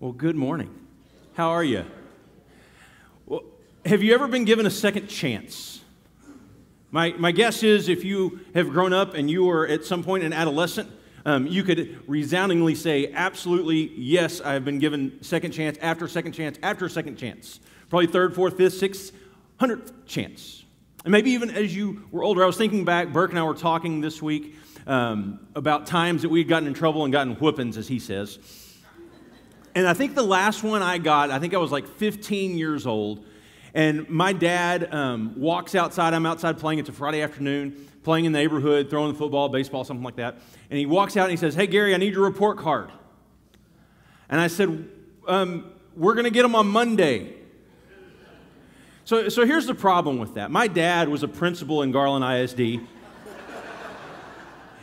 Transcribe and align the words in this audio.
Well, 0.00 0.12
good 0.12 0.36
morning. 0.36 0.72
How 1.34 1.50
are 1.50 1.64
you? 1.64 1.84
Well, 3.26 3.42
have 3.84 4.00
you 4.00 4.14
ever 4.14 4.28
been 4.28 4.44
given 4.44 4.64
a 4.64 4.70
second 4.70 5.08
chance? 5.08 5.80
My, 6.92 7.14
my 7.18 7.32
guess 7.32 7.64
is 7.64 7.88
if 7.88 8.04
you 8.04 8.38
have 8.54 8.68
grown 8.68 8.92
up 8.92 9.14
and 9.14 9.28
you 9.28 9.42
were 9.42 9.66
at 9.66 9.84
some 9.84 10.04
point 10.04 10.22
an 10.22 10.32
adolescent, 10.32 10.88
um, 11.24 11.48
you 11.48 11.64
could 11.64 11.98
resoundingly 12.06 12.76
say, 12.76 13.10
absolutely, 13.12 13.90
yes, 13.96 14.40
I've 14.40 14.64
been 14.64 14.78
given 14.78 15.20
second 15.20 15.50
chance 15.50 15.76
after 15.82 16.06
second 16.06 16.30
chance 16.30 16.60
after 16.62 16.88
second 16.88 17.16
chance. 17.16 17.58
Probably 17.90 18.06
third, 18.06 18.36
fourth, 18.36 18.56
fifth, 18.56 18.74
sixth, 18.74 19.12
hundredth 19.56 20.06
chance. 20.06 20.64
And 21.04 21.10
maybe 21.10 21.32
even 21.32 21.50
as 21.50 21.74
you 21.74 22.04
were 22.12 22.22
older, 22.22 22.44
I 22.44 22.46
was 22.46 22.56
thinking 22.56 22.84
back, 22.84 23.12
Burke 23.12 23.30
and 23.30 23.38
I 23.38 23.42
were 23.42 23.52
talking 23.52 24.00
this 24.00 24.22
week 24.22 24.54
um, 24.86 25.40
about 25.56 25.86
times 25.86 26.22
that 26.22 26.28
we 26.28 26.38
had 26.38 26.46
gotten 26.46 26.68
in 26.68 26.74
trouble 26.74 27.02
and 27.02 27.12
gotten 27.12 27.34
whoopings, 27.34 27.76
as 27.76 27.88
he 27.88 27.98
says. 27.98 28.38
And 29.74 29.86
I 29.86 29.94
think 29.94 30.14
the 30.14 30.22
last 30.22 30.62
one 30.62 30.82
I 30.82 30.98
got, 30.98 31.30
I 31.30 31.38
think 31.38 31.54
I 31.54 31.58
was 31.58 31.70
like 31.70 31.86
15 31.86 32.56
years 32.56 32.86
old. 32.86 33.24
And 33.74 34.08
my 34.08 34.32
dad 34.32 34.92
um, 34.92 35.34
walks 35.36 35.74
outside. 35.74 36.14
I'm 36.14 36.26
outside 36.26 36.58
playing. 36.58 36.78
It's 36.78 36.88
a 36.88 36.92
Friday 36.92 37.22
afternoon, 37.22 37.88
playing 38.02 38.24
in 38.24 38.32
the 38.32 38.38
neighborhood, 38.38 38.90
throwing 38.90 39.12
the 39.12 39.18
football, 39.18 39.48
baseball, 39.48 39.84
something 39.84 40.04
like 40.04 40.16
that. 40.16 40.40
And 40.70 40.78
he 40.78 40.86
walks 40.86 41.16
out 41.16 41.24
and 41.24 41.30
he 41.30 41.36
says, 41.36 41.54
Hey, 41.54 41.66
Gary, 41.66 41.94
I 41.94 41.98
need 41.98 42.14
your 42.14 42.24
report 42.24 42.58
card. 42.58 42.90
And 44.28 44.40
I 44.40 44.46
said, 44.48 44.88
um, 45.26 45.70
We're 45.94 46.14
going 46.14 46.24
to 46.24 46.30
get 46.30 46.42
them 46.42 46.54
on 46.54 46.66
Monday. 46.68 47.34
So, 49.04 49.28
so 49.30 49.46
here's 49.46 49.66
the 49.66 49.74
problem 49.74 50.18
with 50.18 50.34
that. 50.34 50.50
My 50.50 50.66
dad 50.66 51.08
was 51.08 51.22
a 51.22 51.28
principal 51.28 51.82
in 51.82 51.92
Garland 51.92 52.24
ISD, 52.24 52.86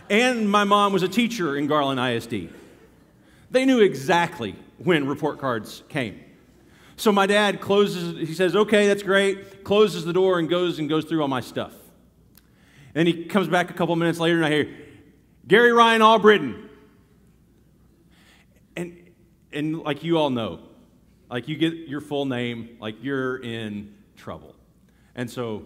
and 0.09 0.49
my 0.49 0.63
mom 0.63 0.93
was 0.93 1.03
a 1.03 1.07
teacher 1.07 1.55
in 1.55 1.67
Garland 1.67 1.99
ISD. 1.99 2.49
They 3.51 3.65
knew 3.65 3.81
exactly 3.81 4.55
when 4.77 5.07
report 5.07 5.39
cards 5.39 5.83
came. 5.89 6.19
So 6.97 7.11
my 7.11 7.25
dad 7.25 7.59
closes, 7.59 8.17
he 8.27 8.33
says, 8.33 8.55
okay, 8.55 8.87
that's 8.87 9.03
great, 9.03 9.63
closes 9.63 10.05
the 10.05 10.13
door 10.13 10.39
and 10.39 10.49
goes 10.49 10.79
and 10.79 10.87
goes 10.87 11.05
through 11.05 11.21
all 11.21 11.27
my 11.27 11.41
stuff. 11.41 11.73
And 12.93 13.07
he 13.07 13.25
comes 13.25 13.47
back 13.47 13.69
a 13.69 13.73
couple 13.73 13.95
minutes 13.95 14.19
later 14.19 14.37
and 14.37 14.45
I 14.45 14.49
hear, 14.49 14.75
Gary 15.47 15.73
Ryan 15.73 16.01
Albritton. 16.01 16.69
And, 18.77 19.11
and 19.51 19.79
like 19.79 20.03
you 20.03 20.17
all 20.17 20.29
know, 20.29 20.59
like 21.29 21.47
you 21.47 21.57
get 21.57 21.73
your 21.73 22.01
full 22.01 22.25
name, 22.25 22.77
like 22.79 23.03
you're 23.03 23.37
in 23.37 23.93
trouble. 24.15 24.55
And 25.15 25.29
so 25.29 25.65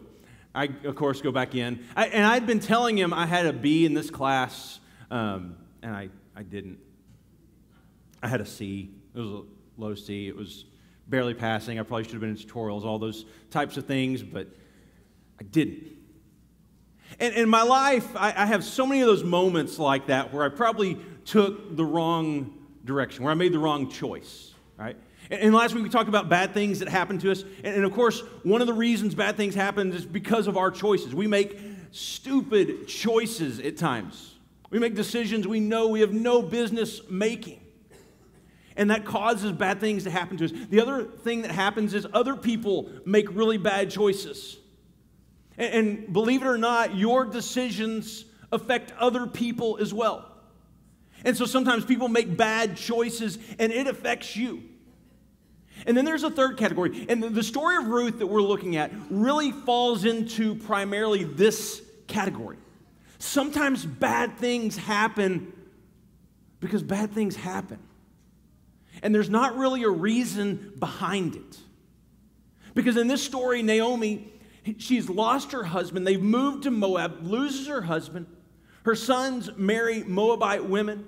I, 0.54 0.70
of 0.84 0.96
course, 0.96 1.22
go 1.22 1.32
back 1.32 1.56
in. 1.56 1.86
I, 1.96 2.08
and 2.08 2.26
I'd 2.26 2.48
been 2.48 2.60
telling 2.60 2.98
him 2.98 3.14
I 3.14 3.26
had 3.26 3.46
a 3.46 3.54
B 3.54 3.86
in 3.86 3.94
this 3.94 4.10
class, 4.10 4.80
um, 5.12 5.56
and 5.84 5.96
I, 5.96 6.10
I 6.36 6.44
didn't. 6.44 6.80
I 8.22 8.28
had 8.28 8.42
a 8.42 8.46
C. 8.46 8.90
It 9.16 9.20
was 9.20 9.30
a 9.30 9.42
low 9.78 9.96
C. 9.96 10.28
It 10.28 10.36
was 10.36 10.66
barely 11.08 11.34
passing. 11.34 11.80
I 11.80 11.84
probably 11.84 12.04
should 12.04 12.14
have 12.14 12.22
been 12.22 12.30
in 12.30 12.38
tutorials, 12.38 12.84
all 12.84 13.00
those 13.00 13.26
types 13.50 13.78
of 13.78 13.86
things, 13.86 14.22
but 14.22 14.48
I 15.40 15.44
didn't. 15.44 15.84
And 17.20 17.34
in 17.34 17.50
my 17.50 17.64
life, 17.64 18.16
I, 18.16 18.34
I 18.36 18.46
have 18.46 18.64
so 18.64 18.86
many 18.86 19.02
of 19.02 19.08
those 19.08 19.24
moments 19.24 19.80
like 19.80 20.08
that 20.08 20.32
where 20.32 20.44
I 20.44 20.50
probably 20.50 20.98
took 21.26 21.76
the 21.76 21.86
wrong 21.86 22.54
direction, 22.86 23.24
where 23.24 23.32
I 23.32 23.36
made 23.36 23.52
the 23.52 23.60
wrong 23.60 23.90
choice, 23.90 24.54
right? 24.78 24.96
And 25.32 25.54
last 25.54 25.74
week 25.74 25.84
we 25.84 25.90
talked 25.90 26.10
about 26.10 26.30
bad 26.30 26.54
things 26.54 26.80
that 26.80 26.88
happen 26.88 27.20
to 27.20 27.32
us. 27.32 27.44
And 27.64 27.84
of 27.84 27.94
course, 27.94 28.22
one 28.44 28.62
of 28.62 28.68
the 28.68 28.74
reasons 28.74 29.16
bad 29.16 29.38
things 29.38 29.56
happen 29.56 29.92
is 29.94 30.06
because 30.06 30.48
of 30.48 30.58
our 30.58 30.72
choices. 30.72 31.14
We 31.14 31.28
make 31.28 31.60
stupid 31.92 32.88
choices 32.88 33.60
at 33.60 33.78
times. 33.78 34.36
We 34.70 34.80
make 34.80 34.96
decisions 34.96 35.48
we 35.48 35.60
know 35.60 35.88
we 35.88 36.02
have 36.02 36.14
no 36.14 36.42
business 36.42 37.02
making 37.10 37.62
and 38.80 38.92
that 38.92 39.04
causes 39.04 39.52
bad 39.52 39.82
things 39.82 40.06
to 40.06 40.10
happen 40.10 40.38
to 40.38 40.46
us. 40.46 40.52
The 40.70 40.80
other 40.80 41.04
thing 41.04 41.42
that 41.42 41.52
happens 41.52 41.94
is 41.94 42.08
other 42.14 42.38
people 42.38 42.90
make 43.06 43.30
really 43.36 43.58
bad 43.58 43.92
choices. 43.92 44.58
And, 45.58 45.74
and 45.74 46.14
believe 46.14 46.42
it 46.42 46.48
or 46.48 46.58
not, 46.58 46.96
your 46.96 47.26
decisions 47.26 48.24
affect 48.54 48.94
other 48.98 49.28
people 49.28 49.78
as 49.82 49.94
well. 49.94 50.32
And 51.26 51.36
so 51.36 51.46
sometimes 51.46 51.84
people 51.84 52.08
make 52.08 52.38
bad 52.38 52.78
choices 52.78 53.38
and 53.60 53.74
it 53.74 53.86
affects 53.86 54.38
you. 54.38 54.64
And 55.86 55.98
then 55.98 56.06
there's 56.06 56.24
a 56.24 56.32
third 56.32 56.56
category. 56.56 57.06
And 57.10 57.22
the 57.22 57.44
story 57.44 57.76
of 57.76 57.88
Ruth 57.88 58.20
that 58.20 58.28
we're 58.28 58.42
looking 58.42 58.78
at 58.78 58.92
really 59.10 59.52
falls 59.52 60.06
into 60.06 60.56
primarily 60.56 61.26
this 61.26 61.82
category. 62.08 62.58
Sometimes 63.18 63.86
bad 63.86 64.38
things 64.38 64.78
happen 64.78 65.52
because 66.62 66.82
bad 66.82 67.12
things 67.12 67.36
happen. 67.36 67.80
And 69.02 69.14
there's 69.14 69.30
not 69.30 69.58
really 69.58 69.84
a 69.84 69.90
reason 69.90 70.74
behind 70.78 71.36
it. 71.36 71.58
Because 72.74 72.98
in 72.98 73.08
this 73.08 73.24
story, 73.24 73.62
Naomi, 73.62 74.32
she's 74.78 75.10
lost 75.10 75.52
her 75.54 75.64
husband. 75.64 76.06
They've 76.06 76.22
moved 76.22 76.64
to 76.64 76.72
Moab, 76.72 77.24
loses 77.24 77.68
her 77.68 77.82
husband. 77.82 78.28
Her 78.84 78.96
sons 78.96 79.50
marry 79.58 80.04
Moabite 80.04 80.66
women. 80.66 81.08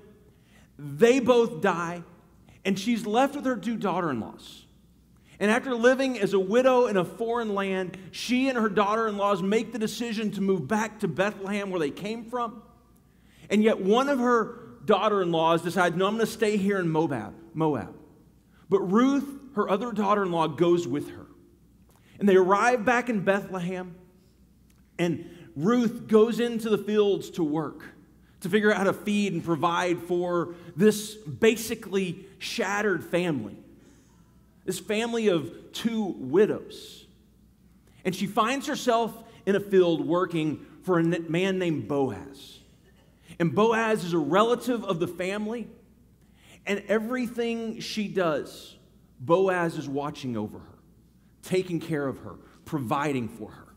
They 0.78 1.20
both 1.20 1.62
die. 1.62 2.04
And 2.66 2.78
she's 2.78 3.06
left 3.06 3.36
with 3.36 3.46
her 3.46 3.56
two 3.56 3.76
daughter 3.76 4.10
in 4.10 4.20
laws. 4.20 4.66
And 5.40 5.50
after 5.50 5.74
living 5.74 6.20
as 6.20 6.34
a 6.34 6.40
widow 6.40 6.86
in 6.86 6.98
a 6.98 7.04
foreign 7.04 7.56
land, 7.56 7.98
she 8.12 8.48
and 8.48 8.58
her 8.58 8.70
daughter 8.70 9.08
in 9.08 9.18
laws 9.18 9.42
make 9.42 9.74
the 9.74 9.80
decision 9.80 10.30
to 10.32 10.42
move 10.42 10.68
back 10.68 11.00
to 11.00 11.08
Bethlehem, 11.08 11.72
where 11.72 11.80
they 11.80 11.90
came 11.90 12.26
from. 12.26 12.62
And 13.50 13.64
yet, 13.64 13.82
one 13.82 14.08
of 14.08 14.20
her 14.20 14.61
daughter 14.86 15.22
in 15.22 15.32
laws 15.32 15.62
decides, 15.62 15.96
no, 15.96 16.08
I'm 16.08 16.16
going 16.16 16.26
to 16.26 16.32
stay 16.32 16.58
here 16.58 16.80
in 16.80 16.90
Moab. 16.90 17.34
Moab. 17.54 17.96
But 18.70 18.80
Ruth, 18.82 19.28
her 19.56 19.70
other 19.70 19.92
daughter 19.92 20.24
in 20.24 20.32
law, 20.32 20.48
goes 20.48 20.88
with 20.88 21.10
her. 21.12 21.28
And 22.20 22.30
they 22.30 22.36
arrive 22.36 22.86
back 22.86 23.10
in 23.10 23.22
Bethlehem, 23.22 23.96
and 25.00 25.30
Ruth 25.56 26.08
goes 26.08 26.40
into 26.40 26.70
the 26.70 26.78
fields 26.78 27.32
to 27.32 27.44
work 27.44 27.84
to 28.42 28.50
figure 28.50 28.72
out 28.72 28.78
how 28.78 28.84
to 28.84 28.94
feed 28.94 29.34
and 29.34 29.44
provide 29.44 30.00
for 30.00 30.56
this 30.76 31.16
basically 31.16 32.26
shattered 32.40 33.04
family, 33.04 33.56
this 34.66 34.80
family 34.80 35.28
of 35.28 35.72
two 35.72 36.16
widows. 36.18 37.06
And 38.04 38.16
she 38.16 38.26
finds 38.26 38.68
herself 38.68 39.14
in 39.46 39.56
a 39.56 39.60
field 39.60 40.06
working 40.06 40.66
for 40.84 41.00
a 41.00 41.04
man 41.04 41.60
named 41.60 41.88
Boaz. 41.88 42.60
And 43.40 43.54
Boaz 43.54 44.04
is 44.04 44.14
a 44.14 44.20
relative 44.20 44.84
of 44.84 45.00
the 45.00 45.08
family. 45.08 45.68
And 46.66 46.84
everything 46.88 47.80
she 47.80 48.08
does, 48.08 48.76
Boaz 49.20 49.78
is 49.78 49.90
watching 49.90 50.38
over 50.38 50.60
her, 50.60 50.78
taking 51.42 51.80
care 51.80 52.08
of 52.08 52.20
her, 52.20 52.36
providing 52.66 53.28
for 53.28 53.50
her. 53.52 53.68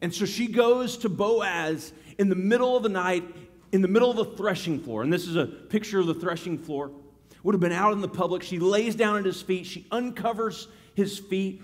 And 0.00 0.14
so 0.14 0.24
she 0.24 0.46
goes 0.46 0.98
to 0.98 1.08
Boaz 1.08 1.92
in 2.18 2.28
the 2.28 2.36
middle 2.36 2.76
of 2.76 2.84
the 2.84 2.88
night, 2.88 3.24
in 3.72 3.82
the 3.82 3.88
middle 3.88 4.10
of 4.10 4.16
the 4.16 4.36
threshing 4.36 4.78
floor. 4.78 5.02
And 5.02 5.12
this 5.12 5.26
is 5.26 5.36
a 5.36 5.46
picture 5.46 5.98
of 5.98 6.06
the 6.06 6.14
threshing 6.14 6.58
floor. 6.58 6.92
Would 7.42 7.54
have 7.54 7.60
been 7.60 7.72
out 7.72 7.92
in 7.92 8.00
the 8.00 8.08
public. 8.08 8.42
She 8.42 8.58
lays 8.58 8.94
down 8.94 9.16
at 9.16 9.24
his 9.24 9.42
feet. 9.42 9.66
She 9.66 9.86
uncovers 9.90 10.68
his 10.94 11.18
feet. 11.18 11.62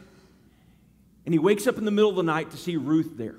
And 1.24 1.32
he 1.32 1.38
wakes 1.38 1.66
up 1.66 1.78
in 1.78 1.84
the 1.84 1.90
middle 1.90 2.10
of 2.10 2.16
the 2.16 2.22
night 2.22 2.50
to 2.50 2.56
see 2.56 2.76
Ruth 2.76 3.12
there. 3.16 3.36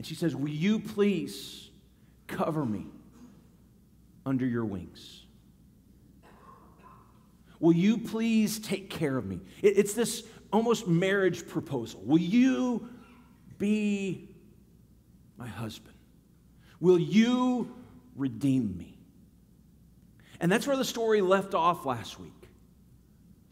And 0.00 0.06
she 0.06 0.14
says, 0.14 0.34
Will 0.34 0.48
you 0.48 0.78
please 0.78 1.68
cover 2.26 2.64
me 2.64 2.86
under 4.24 4.46
your 4.46 4.64
wings? 4.64 5.26
Will 7.58 7.74
you 7.74 7.98
please 7.98 8.58
take 8.60 8.88
care 8.88 9.18
of 9.18 9.26
me? 9.26 9.40
It's 9.60 9.92
this 9.92 10.22
almost 10.54 10.88
marriage 10.88 11.46
proposal. 11.46 12.00
Will 12.02 12.16
you 12.16 12.88
be 13.58 14.30
my 15.36 15.46
husband? 15.46 15.96
Will 16.80 16.98
you 16.98 17.70
redeem 18.16 18.78
me? 18.78 18.96
And 20.40 20.50
that's 20.50 20.66
where 20.66 20.78
the 20.78 20.82
story 20.82 21.20
left 21.20 21.52
off 21.52 21.84
last 21.84 22.18
week 22.18 22.48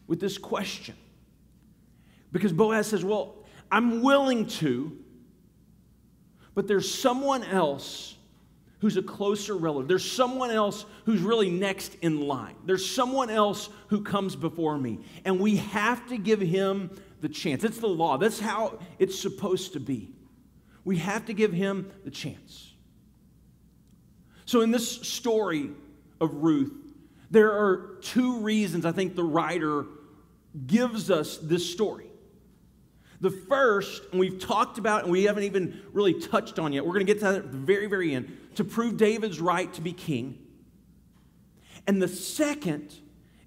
with 0.07 0.19
this 0.19 0.39
question. 0.39 0.95
Because 2.31 2.51
Boaz 2.51 2.87
says, 2.87 3.05
Well, 3.05 3.35
I'm 3.71 4.01
willing 4.01 4.47
to, 4.47 4.97
but 6.55 6.67
there's 6.67 6.93
someone 6.93 7.43
else 7.43 8.15
who's 8.79 8.97
a 8.97 9.01
closer 9.01 9.55
relative. 9.55 9.87
There's 9.87 10.09
someone 10.09 10.51
else 10.51 10.85
who's 11.05 11.21
really 11.21 11.49
next 11.49 11.95
in 12.01 12.21
line. 12.21 12.55
There's 12.65 12.89
someone 12.89 13.29
else 13.29 13.69
who 13.87 14.01
comes 14.01 14.35
before 14.35 14.77
me. 14.77 14.99
And 15.25 15.39
we 15.39 15.57
have 15.57 16.07
to 16.07 16.17
give 16.17 16.39
him 16.39 16.89
the 17.21 17.29
chance. 17.29 17.63
It's 17.63 17.79
the 17.79 17.87
law, 17.87 18.17
that's 18.17 18.39
how 18.39 18.79
it's 18.97 19.19
supposed 19.19 19.73
to 19.73 19.79
be. 19.79 20.11
We 20.85 20.97
have 20.97 21.25
to 21.25 21.33
give 21.33 21.51
him 21.51 21.91
the 22.05 22.11
chance. 22.11 22.73
So, 24.45 24.61
in 24.61 24.71
this 24.71 24.89
story 24.89 25.69
of 26.19 26.33
Ruth, 26.35 26.73
there 27.29 27.51
are 27.51 27.97
two 28.01 28.39
reasons 28.39 28.85
I 28.85 28.91
think 28.91 29.15
the 29.15 29.23
writer 29.23 29.85
gives 30.65 31.11
us 31.11 31.37
this 31.37 31.69
story. 31.69 32.08
The 33.21 33.31
first, 33.31 34.03
and 34.11 34.19
we've 34.19 34.39
talked 34.39 34.77
about 34.77 35.03
and 35.03 35.11
we 35.11 35.23
haven't 35.23 35.43
even 35.43 35.81
really 35.91 36.13
touched 36.13 36.57
on 36.57 36.71
yet, 36.71 36.85
we're 36.85 36.93
going 36.93 37.05
to 37.05 37.13
get 37.13 37.19
to 37.19 37.25
that 37.25 37.35
at 37.35 37.51
the 37.51 37.57
very, 37.57 37.87
very 37.87 38.15
end, 38.15 38.35
to 38.55 38.63
prove 38.63 38.97
David's 38.97 39.41
right 39.41 39.71
to 39.73 39.81
be 39.81 39.91
king. 39.91 40.37
And 41.85 42.01
the 42.01 42.07
second 42.07 42.93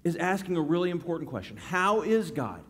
is 0.03 0.15
asking 0.15 0.57
a 0.57 0.61
really 0.61 0.89
important 0.89 1.29
question 1.29 1.57
How 1.57 2.01
is 2.01 2.31
God 2.31 2.63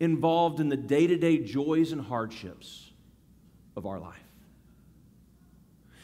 involved 0.00 0.58
in 0.58 0.68
the 0.68 0.76
day 0.76 1.06
to 1.06 1.16
day 1.16 1.38
joys 1.38 1.92
and 1.92 2.00
hardships 2.00 2.90
of 3.76 3.86
our 3.86 4.00
life? 4.00 4.18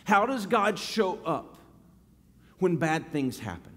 How 0.04 0.24
does 0.24 0.46
God 0.46 0.78
show 0.78 1.18
up 1.24 1.56
when 2.58 2.76
bad 2.76 3.12
things 3.12 3.38
happen? 3.38 3.72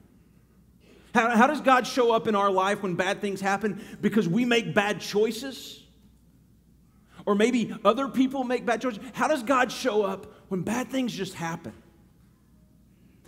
How, 1.13 1.35
how, 1.35 1.47
does 1.47 1.59
God 1.59 1.85
show 1.85 2.13
up 2.13 2.27
in 2.27 2.35
our 2.35 2.49
life 2.49 2.83
when 2.83 2.95
bad 2.95 3.19
things 3.19 3.41
happen? 3.41 3.83
Because 3.99 4.29
we 4.29 4.45
make 4.45 4.73
bad 4.73 5.01
choices? 5.01 5.80
Or 7.25 7.35
maybe 7.35 7.73
other 7.85 8.07
people 8.07 8.43
make 8.43 8.65
bad 8.65 8.81
choices? 8.81 9.03
How 9.13 9.27
does 9.27 9.43
God 9.43 9.71
show 9.71 10.03
up 10.03 10.33
when 10.49 10.61
bad 10.61 10.89
things 10.89 11.13
just 11.13 11.33
happen? 11.33 11.73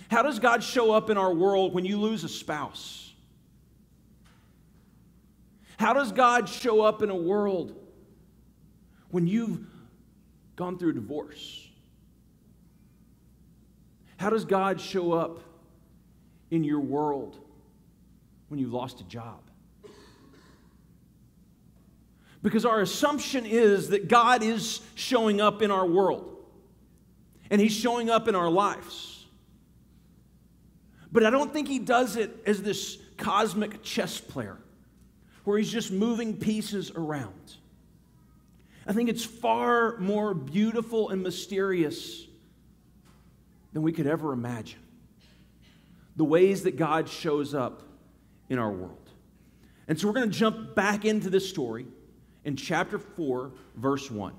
How 0.10 0.22
does 0.22 0.40
God 0.40 0.63
show 0.63 0.92
up 0.92 1.10
in 1.10 1.18
our 1.18 1.34
world 1.34 1.74
when 1.74 1.86
you 1.86 2.00
lose 2.00 2.24
a 2.24 2.30
spouse? 2.30 3.13
How 5.78 5.94
does 5.94 6.12
God 6.12 6.48
show 6.48 6.81
up 6.81 7.01
in 7.01 7.10
a 7.10 7.16
world 7.16 7.75
when 9.10 9.28
you've 9.28 9.60
gone 10.56 10.78
through 10.78 10.92
a 10.92 10.94
divorce? 10.94 11.68
How 14.18 14.30
does 14.30 14.46
God 14.46 14.80
show 14.80 15.12
up 15.12 15.39
in 16.51 16.63
your 16.63 16.80
world 16.80 17.39
when 18.48 18.60
you've 18.60 18.74
lost 18.74 19.01
a 19.01 19.04
job? 19.04 19.42
Because 22.44 22.66
our 22.66 22.81
assumption 22.81 23.45
is 23.45 23.90
that 23.90 24.10
God 24.10 24.44
is 24.44 24.81
showing 24.95 25.40
up 25.40 25.62
in 25.62 25.72
our 25.72 25.86
world 25.86 26.36
and 27.50 27.60
He's 27.60 27.74
showing 27.74 28.10
up 28.10 28.28
in 28.28 28.36
our 28.36 28.50
lives. 28.50 29.25
But 31.12 31.25
I 31.25 31.30
don't 31.30 31.54
think 31.54 31.69
He 31.69 31.80
does 31.80 32.18
it 32.18 32.31
as 32.45 32.62
this 32.62 32.98
cosmic 33.18 33.81
chess 33.81 34.19
player 34.19 34.57
where 35.45 35.57
He's 35.57 35.72
just 35.72 35.90
moving 35.90 36.36
pieces 36.36 36.92
around. 36.92 37.56
I 38.86 38.92
think 38.92 39.07
it's 39.07 39.24
far 39.24 39.98
more 39.98 40.34
beautiful 40.34 41.10
and 41.10 41.24
mysterious 41.24 42.28
than 43.72 43.84
we 43.84 43.94
could 43.94 44.06
ever 44.06 44.34
imagine. 44.34 44.80
The 46.18 46.25
ways 46.25 46.63
that 46.63 46.75
God 46.75 47.07
shows 47.07 47.54
up 47.54 47.84
in 48.50 48.60
our 48.60 48.69
world. 48.69 49.10
And 49.88 49.98
so 49.98 50.07
we're 50.07 50.13
going 50.13 50.30
to 50.30 50.38
jump 50.38 50.75
back 50.75 51.06
into 51.06 51.30
this 51.30 51.50
story 51.50 51.88
in 52.45 52.56
chapter 52.56 53.00
4, 53.00 53.51
verse 53.75 54.10
1. 54.10 54.34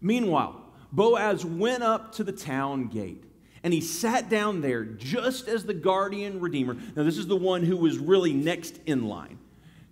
Meanwhile, 0.00 0.62
Boaz 0.92 1.44
went 1.44 1.82
up 1.82 2.12
to 2.12 2.24
the 2.24 2.32
town 2.32 2.88
gate 2.88 3.24
and 3.62 3.74
he 3.74 3.80
sat 3.80 4.28
down 4.28 4.60
there 4.60 4.84
just 4.84 5.48
as 5.48 5.64
the 5.64 5.74
guardian 5.74 6.40
redeemer. 6.40 6.74
Now, 6.94 7.02
this 7.02 7.18
is 7.18 7.26
the 7.26 7.36
one 7.36 7.64
who 7.64 7.76
was 7.76 7.98
really 7.98 8.32
next 8.32 8.78
in 8.86 9.08
line. 9.08 9.38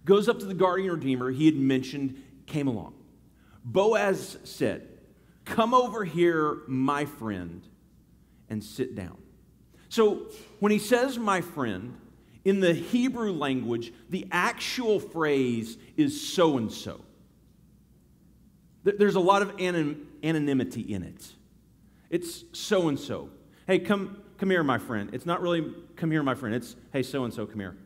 Goes 0.05 0.29
up 0.29 0.38
to 0.41 0.46
the 0.46 0.55
guardian 0.55 0.93
redeemer 0.93 1.31
he 1.31 1.46
had 1.46 1.56
mentioned, 1.56 2.23
came 2.46 2.69
along. 2.69 2.94
Boaz 3.64 4.38
said, 4.44 4.88
Come 5.44 5.75
over 5.75 6.05
here, 6.05 6.58
my 6.67 7.05
friend, 7.05 7.62
and 8.49 8.62
sit 8.62 8.94
down. 8.94 9.19
So, 9.88 10.29
when 10.61 10.73
he 10.73 10.79
says 10.79 11.19
my 11.19 11.40
friend, 11.40 11.97
in 12.44 12.61
the 12.61 12.75
Hebrew 12.75 13.32
language, 13.32 13.93
the 14.11 14.26
actual 14.31 15.00
phrase 15.00 15.79
is 15.97 16.32
so 16.32 16.58
and 16.58 16.70
so. 16.70 17.00
There's 18.84 19.14
a 19.14 19.20
lot 19.20 19.42
of 19.42 19.60
anonymity 19.60 20.82
in 20.82 21.02
it. 21.02 21.32
It's 22.10 22.44
so 22.52 22.88
and 22.88 23.00
so. 23.00 23.31
Hey, 23.66 23.78
come, 23.78 24.19
come 24.38 24.50
here, 24.50 24.62
my 24.62 24.78
friend. 24.78 25.10
It's 25.14 25.25
not 25.25 25.40
really 25.40 25.72
come 25.96 26.10
here, 26.10 26.22
my 26.22 26.34
friend. 26.34 26.54
It's 26.54 26.76
hey, 26.92 27.02
so 27.02 27.25
and 27.25 27.32
so, 27.32 27.46
come 27.46 27.60
here. 27.60 27.76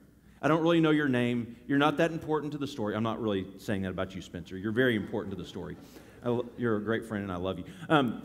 I 0.43 0.49
don't 0.49 0.61
really 0.61 0.81
know 0.81 0.91
your 0.91 1.09
name. 1.09 1.57
You're 1.67 1.79
not 1.79 1.97
that 1.99 2.11
important 2.11 2.53
to 2.53 2.59
the 2.59 2.67
story. 2.67 2.95
I'm 2.95 3.03
not 3.03 3.21
really 3.21 3.47
saying 3.59 3.83
that 3.83 3.91
about 3.91 4.15
you, 4.15 4.23
Spencer. 4.23 4.57
You're 4.57 4.73
very 4.73 4.97
important 4.97 5.35
to 5.37 5.41
the 5.41 5.49
story. 5.49 5.77
you're 6.57 6.77
a 6.77 6.83
great 6.83 7.05
friend, 7.05 7.23
and 7.23 7.33
I 7.33 7.37
love 7.37 7.59
you. 7.59 7.65
Um, 7.89 8.23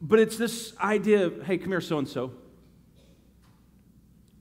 but 0.00 0.18
it's 0.18 0.36
this 0.36 0.76
idea 0.78 1.26
of 1.26 1.42
hey, 1.44 1.58
come 1.58 1.70
here, 1.70 1.80
so 1.80 1.98
and 1.98 2.08
so. 2.08 2.32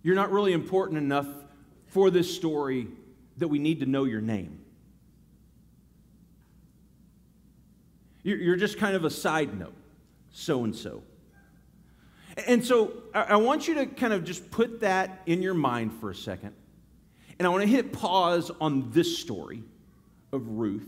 You're 0.04 0.16
not 0.16 0.32
really 0.32 0.54
important 0.54 0.98
enough 0.98 1.28
for 1.86 2.10
this 2.10 2.34
story 2.36 2.88
that 3.38 3.48
we 3.48 3.60
need 3.60 3.82
to 3.82 3.86
know 3.86 4.06
your 4.06 4.22
name. 4.22 4.61
You're 8.24 8.56
just 8.56 8.78
kind 8.78 8.96
of 8.96 9.04
a 9.04 9.10
side 9.10 9.58
note, 9.58 9.74
so 10.32 10.64
and 10.64 10.76
so. 10.76 11.02
And 12.48 12.64
so 12.64 12.94
I 13.14 13.36
want 13.36 13.68
you 13.68 13.76
to 13.76 13.86
kind 13.86 14.14
of 14.14 14.24
just 14.24 14.52
put 14.52 14.82
that 14.82 15.22
in 15.26 15.42
your 15.42 15.54
mind 15.54 15.94
for 16.00 16.12
a 16.12 16.16
second. 16.16 16.54
And 17.40 17.48
I 17.48 17.50
want 17.50 17.64
to 17.64 17.70
hit 17.70 17.92
pause 17.92 18.52
on 18.62 18.92
this 18.92 19.18
story 19.18 19.64
of 20.32 20.48
Ruth. 20.48 20.88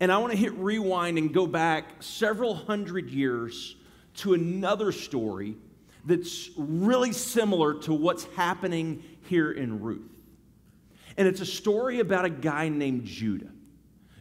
And 0.00 0.10
I 0.10 0.18
want 0.18 0.32
to 0.32 0.38
hit 0.38 0.52
rewind 0.54 1.18
and 1.18 1.32
go 1.32 1.46
back 1.46 2.02
several 2.02 2.54
hundred 2.54 3.10
years 3.10 3.76
to 4.16 4.34
another 4.34 4.90
story 4.90 5.56
that's 6.04 6.50
really 6.56 7.12
similar 7.12 7.74
to 7.74 7.92
what's 7.92 8.24
happening 8.36 9.02
here 9.28 9.52
in 9.52 9.80
Ruth. 9.80 10.10
And 11.16 11.28
it's 11.28 11.40
a 11.40 11.46
story 11.46 12.00
about 12.00 12.24
a 12.24 12.30
guy 12.30 12.68
named 12.68 13.04
Judah. 13.04 13.53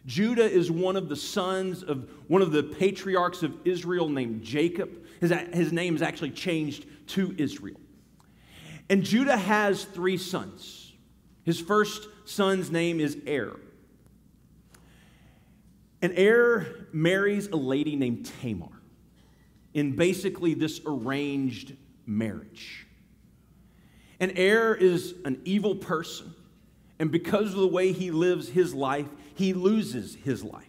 Judah 0.06 0.50
is 0.50 0.70
one 0.70 0.96
of 0.96 1.08
the 1.08 1.16
sons 1.16 1.82
of 1.82 2.10
one 2.28 2.42
of 2.42 2.52
the 2.52 2.64
patriarchs 2.64 3.42
of 3.42 3.54
Israel 3.66 4.10
named 4.10 4.44
Jacob. 4.44 4.90
His, 5.22 5.32
his 5.54 5.72
name 5.72 5.96
is 5.96 6.02
actually 6.02 6.32
changed 6.32 6.86
to 7.08 7.34
Israel. 7.38 7.80
And 8.90 9.04
Judah 9.04 9.38
has 9.38 9.86
three 9.86 10.18
sons. 10.18 10.94
His 11.44 11.60
first 11.60 12.08
son's 12.26 12.70
name 12.70 13.00
is 13.00 13.18
Er. 13.28 13.60
And 16.02 16.18
Er 16.18 16.88
marries 16.92 17.48
a 17.48 17.56
lady 17.56 17.96
named 17.96 18.30
Tamar 18.42 18.82
in 19.74 19.96
basically 19.96 20.54
this 20.54 20.82
arranged 20.86 21.76
marriage. 22.06 22.86
And 24.20 24.38
Er 24.38 24.76
is 24.76 25.16
an 25.24 25.42
evil 25.46 25.76
person. 25.76 26.34
And 27.00 27.12
because 27.12 27.54
of 27.54 27.60
the 27.60 27.68
way 27.68 27.92
he 27.92 28.12
lives 28.12 28.50
his 28.50 28.74
life, 28.74 29.08
he 29.36 29.54
loses 29.54 30.16
his 30.16 30.44
life. 30.44 30.66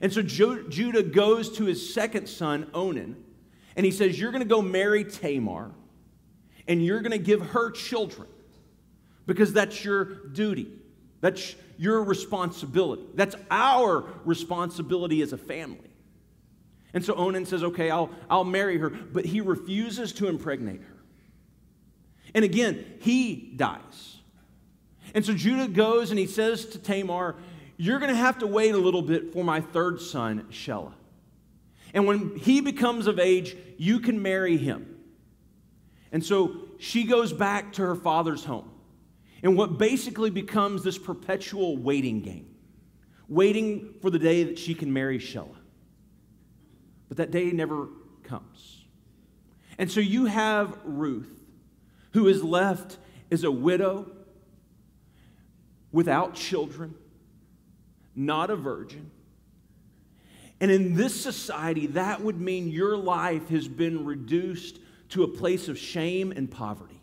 And 0.00 0.12
so 0.12 0.22
Judah 0.22 1.02
goes 1.02 1.56
to 1.58 1.64
his 1.64 1.92
second 1.92 2.26
son, 2.26 2.70
Onan, 2.72 3.16
and 3.76 3.84
he 3.84 3.92
says, 3.92 4.18
You're 4.18 4.32
going 4.32 4.42
to 4.42 4.48
go 4.48 4.62
marry 4.62 5.04
Tamar, 5.04 5.70
and 6.66 6.84
you're 6.84 7.00
going 7.00 7.12
to 7.12 7.18
give 7.18 7.40
her 7.48 7.70
children 7.70 8.28
because 9.26 9.52
that's 9.52 9.84
your 9.84 10.26
duty. 10.28 10.68
That's 11.20 11.54
your 11.76 12.02
responsibility. 12.02 13.04
That's 13.14 13.36
our 13.50 14.04
responsibility 14.24 15.22
as 15.22 15.32
a 15.32 15.38
family. 15.38 15.90
And 16.94 17.04
so 17.04 17.14
Onan 17.14 17.46
says, 17.46 17.62
Okay, 17.62 17.90
I'll, 17.90 18.10
I'll 18.28 18.44
marry 18.44 18.78
her, 18.78 18.88
but 18.90 19.26
he 19.26 19.40
refuses 19.40 20.12
to 20.14 20.28
impregnate 20.28 20.80
her. 20.80 20.96
And 22.34 22.44
again, 22.44 22.84
he 23.00 23.52
dies. 23.56 24.09
And 25.14 25.24
so 25.24 25.34
Judah 25.34 25.68
goes 25.68 26.10
and 26.10 26.18
he 26.18 26.26
says 26.26 26.66
to 26.66 26.78
Tamar, 26.78 27.36
You're 27.76 27.98
going 27.98 28.10
to 28.10 28.16
have 28.16 28.38
to 28.38 28.46
wait 28.46 28.74
a 28.74 28.78
little 28.78 29.02
bit 29.02 29.32
for 29.32 29.44
my 29.44 29.60
third 29.60 30.00
son, 30.00 30.46
Shelah. 30.50 30.94
And 31.92 32.06
when 32.06 32.36
he 32.36 32.60
becomes 32.60 33.06
of 33.06 33.18
age, 33.18 33.56
you 33.76 34.00
can 34.00 34.22
marry 34.22 34.56
him. 34.56 34.96
And 36.12 36.24
so 36.24 36.68
she 36.78 37.04
goes 37.04 37.32
back 37.32 37.72
to 37.74 37.82
her 37.82 37.94
father's 37.94 38.44
home 38.44 38.70
in 39.42 39.56
what 39.56 39.78
basically 39.78 40.30
becomes 40.30 40.82
this 40.82 40.98
perpetual 40.98 41.76
waiting 41.76 42.20
game, 42.20 42.54
waiting 43.28 43.94
for 44.00 44.10
the 44.10 44.18
day 44.18 44.44
that 44.44 44.58
she 44.58 44.74
can 44.74 44.92
marry 44.92 45.18
Shelah. 45.18 45.56
But 47.08 47.16
that 47.16 47.30
day 47.30 47.50
never 47.50 47.88
comes. 48.22 48.84
And 49.78 49.90
so 49.90 50.00
you 50.00 50.26
have 50.26 50.78
Ruth, 50.84 51.32
who 52.12 52.28
is 52.28 52.44
left 52.44 52.98
as 53.30 53.44
a 53.44 53.50
widow 53.50 54.10
without 55.92 56.34
children, 56.34 56.94
not 58.14 58.50
a 58.50 58.56
virgin. 58.56 59.10
And 60.60 60.70
in 60.70 60.94
this 60.94 61.18
society, 61.18 61.86
that 61.88 62.20
would 62.20 62.40
mean 62.40 62.68
your 62.68 62.96
life 62.96 63.48
has 63.48 63.66
been 63.66 64.04
reduced 64.04 64.78
to 65.10 65.24
a 65.24 65.28
place 65.28 65.68
of 65.68 65.78
shame 65.78 66.32
and 66.32 66.50
poverty. 66.50 67.00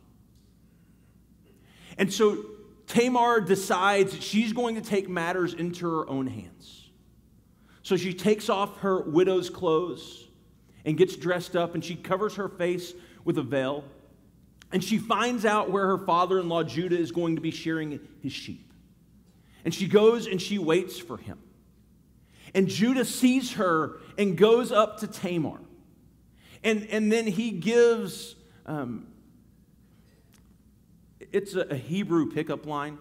And 1.97 2.13
so 2.13 2.45
Tamar 2.85 3.41
decides 3.41 4.13
that 4.13 4.23
she's 4.23 4.53
going 4.53 4.75
to 4.75 4.81
take 4.81 5.09
matters 5.09 5.53
into 5.53 5.89
her 5.89 6.09
own 6.09 6.27
hands. 6.27 6.89
So 7.81 7.97
she 7.97 8.13
takes 8.13 8.49
off 8.49 8.79
her 8.79 9.01
widow's 9.01 9.49
clothes 9.49 10.27
and 10.85 10.97
gets 10.97 11.15
dressed 11.15 11.55
up, 11.55 11.73
and 11.73 11.83
she 11.83 11.95
covers 11.95 12.35
her 12.35 12.47
face 12.47 12.93
with 13.25 13.37
a 13.37 13.43
veil. 13.43 13.83
And 14.71 14.83
she 14.83 14.97
finds 14.97 15.45
out 15.45 15.71
where 15.71 15.87
her 15.87 15.97
father 15.97 16.39
in 16.39 16.47
law 16.47 16.63
Judah 16.63 16.97
is 16.97 17.11
going 17.11 17.35
to 17.35 17.41
be 17.41 17.51
shearing 17.51 17.99
his 18.21 18.33
sheep. 18.33 18.66
And 19.65 19.73
she 19.73 19.87
goes 19.87 20.27
and 20.27 20.41
she 20.41 20.57
waits 20.57 20.97
for 20.97 21.17
him. 21.17 21.39
And 22.53 22.67
Judah 22.67 23.05
sees 23.05 23.53
her 23.53 23.99
and 24.17 24.37
goes 24.37 24.71
up 24.71 24.99
to 24.99 25.07
Tamar. 25.07 25.59
And, 26.63 26.87
and 26.89 27.11
then 27.11 27.27
he 27.27 27.51
gives 27.51 28.35
um, 28.65 29.07
It's 31.31 31.55
a, 31.55 31.75
Hebrew 31.75 32.31
pickup 32.31 32.65
line. 32.65 32.97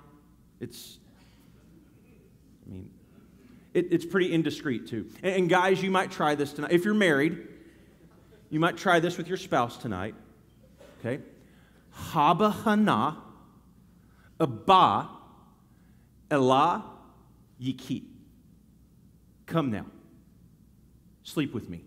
It's, 0.61 0.99
I 2.67 2.73
mean, 2.73 2.91
it, 3.73 3.89
it's 3.93 4.05
pretty 4.05 4.33
indiscreet 4.33 4.89
too. 4.89 5.07
And, 5.23 5.35
and 5.35 5.49
guys, 5.49 5.83
you 5.83 5.91
might 5.91 6.11
try 6.11 6.35
this 6.35 6.53
tonight. 6.53 6.73
If 6.73 6.85
you're 6.85 6.95
married, 6.95 7.47
you 8.51 8.61
might 8.61 8.77
try 8.77 9.01
this 9.01 9.17
with 9.17 9.29
your 9.29 9.37
spouse 9.37 9.77
tonight. 9.77 10.15
Okay? 11.01 11.23
Haba 12.11 12.53
hana, 12.65 13.19
abba, 14.41 15.09
elah, 16.31 16.85
yiki. 17.61 18.05
Come 19.47 19.71
now. 19.71 19.87
Sleep 21.23 21.55
with 21.55 21.69
me. 21.69 21.83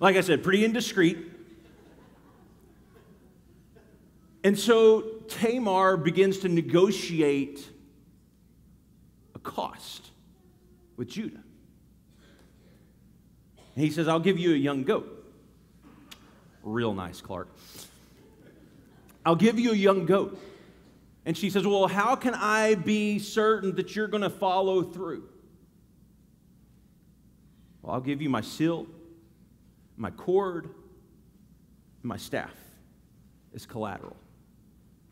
Like 0.00 0.16
I 0.16 0.22
said, 0.22 0.42
pretty 0.42 0.64
indiscreet. 0.64 1.18
And 4.42 4.58
so 4.58 5.02
Tamar 5.28 5.98
begins 5.98 6.38
to 6.38 6.48
negotiate 6.48 7.68
a 9.34 9.38
cost 9.38 10.10
with 10.96 11.08
Judah. 11.08 11.42
And 13.74 13.84
he 13.84 13.90
says, 13.90 14.08
I'll 14.08 14.20
give 14.20 14.38
you 14.38 14.54
a 14.54 14.56
young 14.56 14.84
goat. 14.84 15.16
Real 16.62 16.94
nice, 16.94 17.20
Clark. 17.20 17.48
I'll 19.24 19.36
give 19.36 19.58
you 19.58 19.72
a 19.72 19.76
young 19.76 20.06
goat. 20.06 20.40
And 21.26 21.36
she 21.36 21.50
says, 21.50 21.66
Well, 21.66 21.86
how 21.86 22.16
can 22.16 22.34
I 22.34 22.74
be 22.74 23.18
certain 23.18 23.74
that 23.76 23.94
you're 23.94 24.08
going 24.08 24.22
to 24.22 24.30
follow 24.30 24.82
through? 24.82 25.28
Well, 27.82 27.94
I'll 27.94 28.00
give 28.00 28.20
you 28.20 28.28
my 28.28 28.40
seal, 28.40 28.86
my 29.96 30.10
cord, 30.10 30.70
my 32.02 32.16
staff 32.16 32.54
as 33.54 33.66
collateral. 33.66 34.16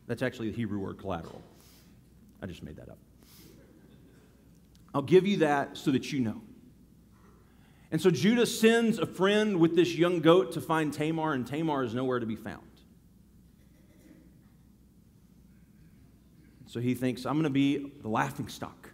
That's 0.07 0.21
actually 0.21 0.49
the 0.49 0.55
Hebrew 0.55 0.79
word 0.79 0.97
collateral. 0.97 1.41
I 2.41 2.45
just 2.45 2.63
made 2.63 2.77
that 2.77 2.89
up. 2.89 2.97
I'll 4.93 5.01
give 5.01 5.27
you 5.27 5.37
that 5.37 5.77
so 5.77 5.91
that 5.91 6.11
you 6.11 6.19
know. 6.19 6.41
And 7.91 8.01
so 8.01 8.09
Judah 8.09 8.45
sends 8.45 8.99
a 8.99 9.05
friend 9.05 9.59
with 9.59 9.75
this 9.75 9.95
young 9.95 10.19
goat 10.19 10.51
to 10.53 10.61
find 10.61 10.93
Tamar, 10.93 11.33
and 11.33 11.45
Tamar 11.45 11.83
is 11.83 11.93
nowhere 11.93 12.19
to 12.19 12.25
be 12.25 12.35
found. 12.35 12.68
So 16.69 16.79
he 16.79 16.93
thinks, 16.93 17.25
I'm 17.25 17.33
going 17.33 17.45
to 17.45 17.49
be 17.49 17.93
the 18.03 18.09
laughing 18.09 18.47
stock 18.47 18.91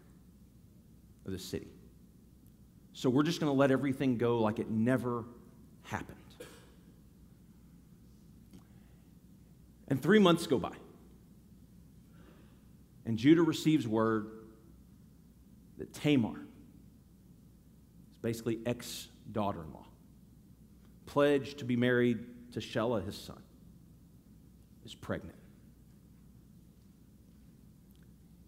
of 1.25 1.33
the 1.33 1.37
city. 1.37 1.67
So 2.93 3.09
we're 3.09 3.23
just 3.23 3.41
going 3.41 3.51
to 3.51 3.57
let 3.57 3.69
everything 3.69 4.17
go 4.17 4.39
like 4.39 4.59
it 4.59 4.69
never 4.69 5.25
happened. 5.83 6.17
And 9.89 10.01
three 10.01 10.19
months 10.19 10.47
go 10.47 10.57
by. 10.57 10.71
And 13.05 13.17
Judah 13.17 13.43
receives 13.43 13.85
word 13.85 14.29
that 15.77 15.93
Tamar 15.93 16.39
is 18.09 18.17
basically 18.21 18.59
ex 18.65 19.09
daughter 19.33 19.61
in 19.61 19.73
law, 19.73 19.85
pledged 21.07 21.57
to 21.57 21.65
be 21.65 21.75
married 21.75 22.19
to 22.53 22.61
Shelah, 22.61 23.05
his 23.05 23.17
son, 23.17 23.43
is 24.85 24.95
pregnant. 24.95 25.35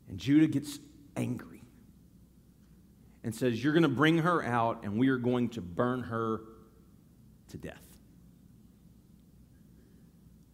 And 0.10 0.18
Judah 0.18 0.48
gets 0.48 0.80
angry 1.16 1.62
and 3.24 3.36
says, 3.36 3.64
You're 3.64 3.74
going 3.74 3.84
to 3.84 3.90
bring 3.90 4.20
her 4.20 4.44
out, 4.44 4.84
and 4.84 4.98
we 4.98 5.10
are 5.10 5.18
going 5.18 5.50
to 5.50 5.62
burn 5.62 6.04
her 6.04 6.42
to 7.50 7.58
death. 7.58 7.84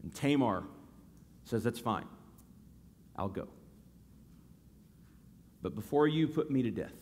And 0.01 0.13
Tamar 0.13 0.63
says, 1.45 1.63
That's 1.63 1.79
fine. 1.79 2.05
I'll 3.15 3.29
go. 3.29 3.47
But 5.61 5.75
before 5.75 6.07
you 6.07 6.27
put 6.27 6.51
me 6.51 6.63
to 6.63 6.71
death, 6.71 6.93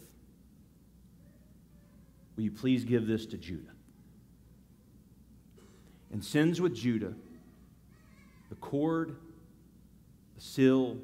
will 2.35 2.43
you 2.43 2.51
please 2.51 2.83
give 2.83 3.07
this 3.07 3.25
to 3.27 3.37
Judah? 3.37 3.71
And 6.11 6.23
sends 6.23 6.59
with 6.59 6.75
Judah 6.75 7.13
the 8.49 8.55
cord, 8.55 9.15
the 10.35 10.41
seal, 10.41 10.97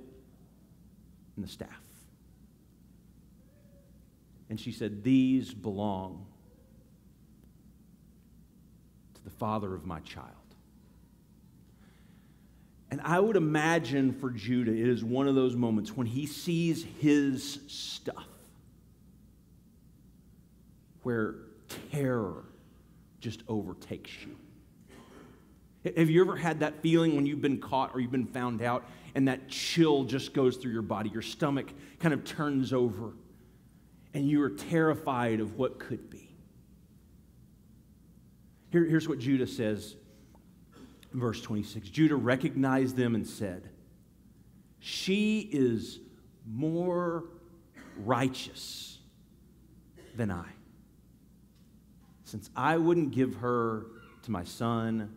and 1.38 1.46
the 1.46 1.50
staff. 1.50 1.70
And 4.50 4.60
she 4.60 4.72
said, 4.72 5.04
These 5.04 5.54
belong 5.54 6.26
to 9.14 9.24
the 9.24 9.30
father 9.30 9.74
of 9.74 9.86
my 9.86 10.00
child. 10.02 10.32
And 12.90 13.02
I 13.02 13.20
would 13.20 13.36
imagine 13.36 14.14
for 14.14 14.30
Judah, 14.30 14.72
it 14.72 14.88
is 14.88 15.04
one 15.04 15.28
of 15.28 15.36
those 15.36 15.56
moments 15.56 15.96
when 15.96 16.08
he 16.08 16.26
sees 16.26 16.86
his 17.00 17.60
stuff 17.68 18.28
where 21.04 21.36
terror 21.92 22.46
just 23.20 23.44
overtakes 23.48 24.12
you. 24.22 24.36
Have 25.96 26.10
you 26.10 26.22
ever 26.22 26.36
had 26.36 26.62
that 26.62 26.82
feeling 26.82 27.16
when 27.16 27.26
you've 27.26 27.42
been 27.42 27.60
caught 27.60 27.92
or 27.94 28.00
you've 28.00 28.12
been 28.12 28.26
found 28.26 28.62
out 28.62 28.86
and 29.16 29.28
that 29.28 29.48
chill 29.50 30.04
just 30.04 30.34
goes 30.34 30.58
through 30.58 30.72
your 30.72 30.82
body? 30.82 31.10
Your 31.10 31.22
stomach 31.22 31.68
kind 32.00 32.14
of 32.14 32.24
turns 32.24 32.74
over 32.74 33.14
and 34.14 34.28
you 34.28 34.42
are 34.42 34.50
terrified 34.50 35.40
of 35.40 35.58
what 35.58 35.80
could 35.80 36.10
be. 36.10 36.30
Here, 38.72 38.86
here's 38.86 39.08
what 39.08 39.20
Judah 39.20 39.48
says 39.48 39.96
verse 41.14 41.42
26 41.42 41.90
Judah 41.90 42.16
recognized 42.16 42.96
them 42.96 43.16
and 43.16 43.26
said, 43.26 43.70
She 44.80 45.50
is 45.52 46.00
more 46.46 47.26
righteous 47.98 49.00
than 50.16 50.32
I, 50.32 50.46
since 52.24 52.50
I 52.56 52.78
wouldn't 52.78 53.12
give 53.12 53.36
her 53.36 53.88
to 54.24 54.32
my 54.32 54.44
son. 54.44 55.14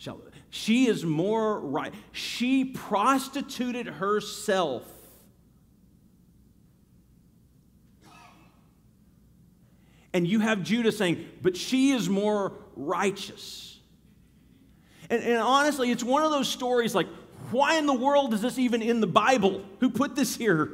Shelah, 0.00 0.30
she 0.50 0.86
is 0.86 1.04
more 1.04 1.60
right. 1.60 1.92
She 2.12 2.64
prostituted 2.64 3.86
herself. 3.86 4.84
And 10.14 10.26
you 10.26 10.40
have 10.40 10.62
Judah 10.62 10.92
saying, 10.92 11.26
but 11.42 11.56
she 11.56 11.90
is 11.90 12.08
more 12.08 12.54
righteous. 12.76 13.78
And, 15.10 15.22
and 15.22 15.38
honestly, 15.38 15.90
it's 15.90 16.04
one 16.04 16.22
of 16.22 16.30
those 16.30 16.48
stories 16.48 16.94
like, 16.94 17.08
why 17.50 17.76
in 17.76 17.86
the 17.86 17.94
world 17.94 18.34
is 18.34 18.40
this 18.40 18.58
even 18.58 18.82
in 18.82 19.00
the 19.00 19.06
Bible? 19.06 19.62
Who 19.80 19.90
put 19.90 20.16
this 20.16 20.36
here? 20.36 20.72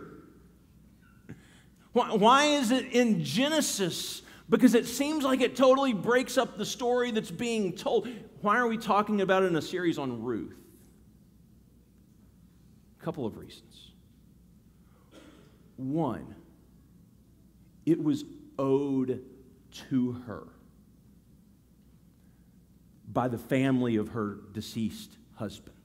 Why, 1.92 2.14
why 2.14 2.44
is 2.46 2.70
it 2.70 2.92
in 2.92 3.24
Genesis? 3.24 4.22
Because 4.48 4.74
it 4.74 4.86
seems 4.86 5.24
like 5.24 5.40
it 5.40 5.56
totally 5.56 5.94
breaks 5.94 6.36
up 6.36 6.58
the 6.58 6.66
story 6.66 7.10
that's 7.10 7.30
being 7.30 7.72
told. 7.72 8.08
Why 8.42 8.58
are 8.58 8.66
we 8.66 8.76
talking 8.76 9.20
about 9.20 9.42
it 9.42 9.46
in 9.46 9.56
a 9.56 9.62
series 9.62 9.98
on 9.98 10.22
Ruth? 10.22 10.54
A 13.00 13.04
couple 13.04 13.24
of 13.24 13.38
reasons. 13.38 13.92
One, 15.76 16.34
it 17.86 18.02
was 18.02 18.24
owed 18.58 19.22
to 19.90 20.12
her 20.26 20.44
by 23.12 23.28
the 23.28 23.38
family 23.38 23.96
of 23.96 24.08
her 24.08 24.40
deceased 24.52 25.16
husband. 25.36 25.76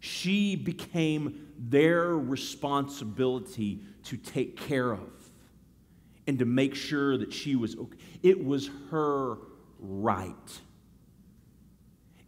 She 0.00 0.54
became 0.54 1.48
their 1.58 2.16
responsibility 2.16 3.80
to 4.04 4.16
take 4.16 4.56
care 4.56 4.92
of 4.92 5.10
and 6.28 6.38
to 6.38 6.44
make 6.44 6.74
sure 6.74 7.16
that 7.16 7.32
she 7.32 7.56
was 7.56 7.74
okay. 7.76 7.96
It 8.22 8.44
was 8.44 8.70
her 8.90 9.38
right. 9.80 10.60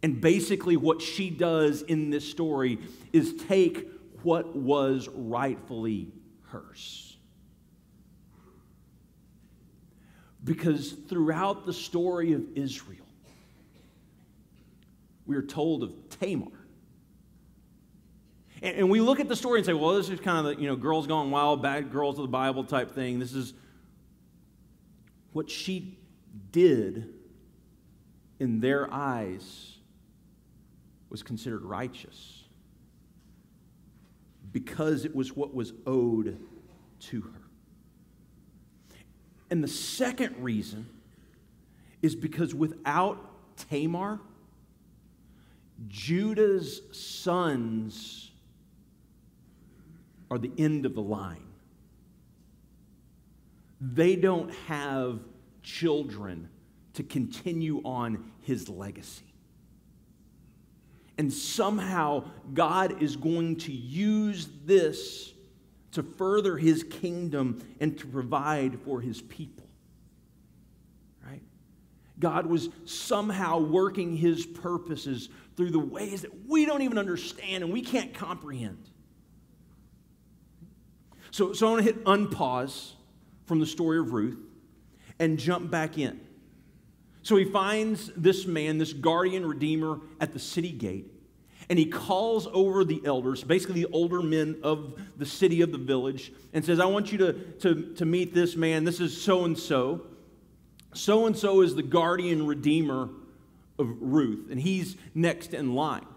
And 0.03 0.19
basically, 0.19 0.75
what 0.75 1.03
she 1.03 1.29
does 1.29 1.83
in 1.83 2.09
this 2.09 2.27
story 2.27 2.79
is 3.13 3.35
take 3.47 3.87
what 4.23 4.55
was 4.55 5.07
rightfully 5.07 6.07
hers. 6.47 7.15
Because 10.43 10.93
throughout 11.07 11.67
the 11.67 11.73
story 11.73 12.33
of 12.33 12.43
Israel, 12.55 13.05
we 15.27 15.35
are 15.35 15.43
told 15.43 15.83
of 15.83 15.93
Tamar. 16.19 16.47
And, 18.63 18.89
we 18.89 18.99
look 18.99 19.19
at 19.19 19.27
the 19.27 19.35
story 19.35 19.59
and 19.59 19.65
say, 19.65 19.73
well, 19.73 19.95
this 19.95 20.09
is 20.09 20.19
kind 20.19 20.39
of 20.47 20.55
the, 20.55 20.61
you 20.61 20.67
know, 20.67 20.75
girls 20.75 21.05
gone 21.05 21.29
wild, 21.29 21.61
bad 21.61 21.91
girls 21.91 22.17
of 22.17 22.23
the 22.23 22.31
Bible 22.31 22.63
type 22.63 22.91
thing. 22.91 23.19
This 23.19 23.33
is 23.33 23.53
what 25.33 25.49
she 25.49 25.97
did 26.51 27.13
in 28.39 28.59
their 28.59 28.91
eyes 28.91 29.77
was 31.09 31.23
considered 31.23 31.63
righteous 31.63 32.43
because 34.51 35.05
it 35.05 35.15
was 35.15 35.35
what 35.35 35.53
was 35.53 35.73
owed 35.85 36.39
to 36.99 37.21
her. 37.21 37.41
And 39.49 39.63
the 39.63 39.67
second 39.67 40.41
reason 40.41 40.87
is 42.01 42.15
because 42.15 42.55
without 42.55 43.57
Tamar, 43.69 44.19
Judah's 45.87 46.81
sons 46.91 48.31
are 50.29 50.37
the 50.37 50.51
end 50.57 50.85
of 50.85 50.95
the 50.95 51.01
line. 51.01 51.50
They 53.81 54.15
don't 54.15 54.53
have 54.67 55.19
children 55.63 56.49
to 56.93 57.03
continue 57.03 57.81
on 57.83 58.31
his 58.41 58.69
legacy. 58.69 59.25
And 61.17 61.33
somehow 61.33 62.25
God 62.53 63.01
is 63.01 63.15
going 63.15 63.57
to 63.57 63.71
use 63.71 64.49
this 64.65 65.33
to 65.93 66.03
further 66.03 66.57
his 66.57 66.83
kingdom 66.83 67.61
and 67.79 67.97
to 67.99 68.07
provide 68.07 68.79
for 68.81 69.01
his 69.01 69.21
people. 69.21 69.67
Right? 71.25 71.41
God 72.19 72.45
was 72.45 72.69
somehow 72.85 73.59
working 73.59 74.15
his 74.15 74.45
purposes 74.45 75.29
through 75.57 75.71
the 75.71 75.79
ways 75.79 76.21
that 76.21 76.47
we 76.47 76.65
don't 76.65 76.81
even 76.81 76.97
understand 76.97 77.63
and 77.63 77.73
we 77.73 77.81
can't 77.81 78.13
comprehend. 78.13 78.89
So, 81.31 81.53
so 81.53 81.67
I 81.67 81.71
want 81.71 81.85
to 81.85 81.93
hit 81.93 82.03
unpause 82.05 82.93
from 83.51 83.59
the 83.59 83.65
story 83.65 83.99
of 83.99 84.13
Ruth 84.13 84.37
and 85.19 85.37
jump 85.37 85.69
back 85.69 85.97
in. 85.97 86.21
So 87.21 87.35
he 87.35 87.43
finds 87.43 88.09
this 88.15 88.45
man, 88.45 88.77
this 88.77 88.93
guardian 88.93 89.45
redeemer, 89.45 89.99
at 90.21 90.31
the 90.31 90.39
city 90.39 90.71
gate, 90.71 91.11
and 91.69 91.77
he 91.77 91.85
calls 91.85 92.47
over 92.53 92.85
the 92.85 93.01
elders, 93.03 93.43
basically 93.43 93.83
the 93.83 93.91
older 93.91 94.21
men 94.21 94.61
of 94.63 94.97
the 95.17 95.25
city 95.25 95.59
of 95.59 95.73
the 95.73 95.77
village, 95.77 96.31
and 96.53 96.63
says, 96.63 96.79
I 96.79 96.85
want 96.85 97.11
you 97.11 97.17
to, 97.17 97.33
to, 97.33 97.93
to 97.95 98.05
meet 98.05 98.33
this 98.33 98.55
man. 98.55 98.85
This 98.85 99.01
is 99.01 99.21
so 99.21 99.43
and 99.43 99.59
so. 99.59 100.07
So 100.93 101.25
and 101.25 101.35
so 101.35 101.59
is 101.59 101.75
the 101.75 101.83
guardian 101.83 102.47
redeemer 102.47 103.09
of 103.77 103.89
Ruth, 103.99 104.47
and 104.49 104.61
he's 104.61 104.95
next 105.13 105.53
in 105.53 105.75
line. 105.75 106.07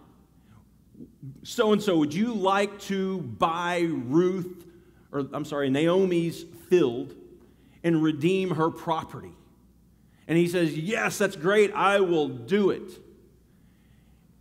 So 1.43 1.73
and 1.73 1.83
so, 1.83 1.97
would 1.97 2.15
you 2.15 2.33
like 2.33 2.79
to 2.83 3.23
buy 3.23 3.89
Ruth, 3.91 4.67
or 5.11 5.27
I'm 5.33 5.45
sorry, 5.45 5.69
Naomi's 5.69 6.45
field 6.69 7.15
and 7.85 8.03
redeem 8.03 8.51
her 8.53 8.71
property? 8.71 9.35
And 10.27 10.37
he 10.37 10.49
says, 10.49 10.77
Yes, 10.77 11.19
that's 11.19 11.37
great. 11.37 11.73
I 11.73 12.01
will 12.01 12.29
do 12.29 12.71
it. 12.71 12.91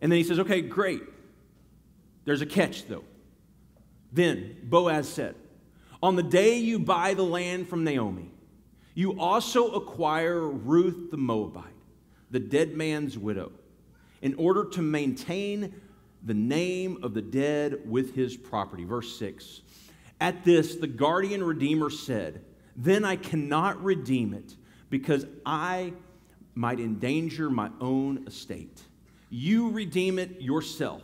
And 0.01 0.11
then 0.11 0.17
he 0.17 0.23
says, 0.23 0.39
Okay, 0.39 0.61
great. 0.61 1.03
There's 2.25 2.41
a 2.41 2.45
catch, 2.45 2.87
though. 2.87 3.03
Then 4.11 4.57
Boaz 4.63 5.09
said, 5.09 5.35
On 6.01 6.15
the 6.15 6.23
day 6.23 6.57
you 6.57 6.79
buy 6.79 7.13
the 7.13 7.23
land 7.23 7.67
from 7.67 7.83
Naomi, 7.83 8.31
you 8.95 9.19
also 9.19 9.71
acquire 9.71 10.47
Ruth 10.47 11.11
the 11.11 11.17
Moabite, 11.17 11.65
the 12.31 12.39
dead 12.39 12.75
man's 12.75 13.17
widow, 13.17 13.51
in 14.21 14.35
order 14.35 14.65
to 14.65 14.81
maintain 14.81 15.73
the 16.25 16.33
name 16.33 16.99
of 17.03 17.13
the 17.13 17.21
dead 17.21 17.81
with 17.85 18.15
his 18.15 18.37
property. 18.37 18.85
Verse 18.85 19.17
6. 19.17 19.61
At 20.21 20.45
this, 20.45 20.75
the 20.75 20.87
guardian 20.87 21.43
redeemer 21.43 21.89
said, 21.89 22.45
Then 22.75 23.05
I 23.05 23.15
cannot 23.15 23.83
redeem 23.83 24.33
it 24.33 24.55
because 24.89 25.25
I 25.45 25.93
might 26.55 26.79
endanger 26.79 27.49
my 27.49 27.69
own 27.81 28.25
estate. 28.27 28.81
You 29.29 29.69
redeem 29.71 30.19
it 30.19 30.41
yourself. 30.41 31.03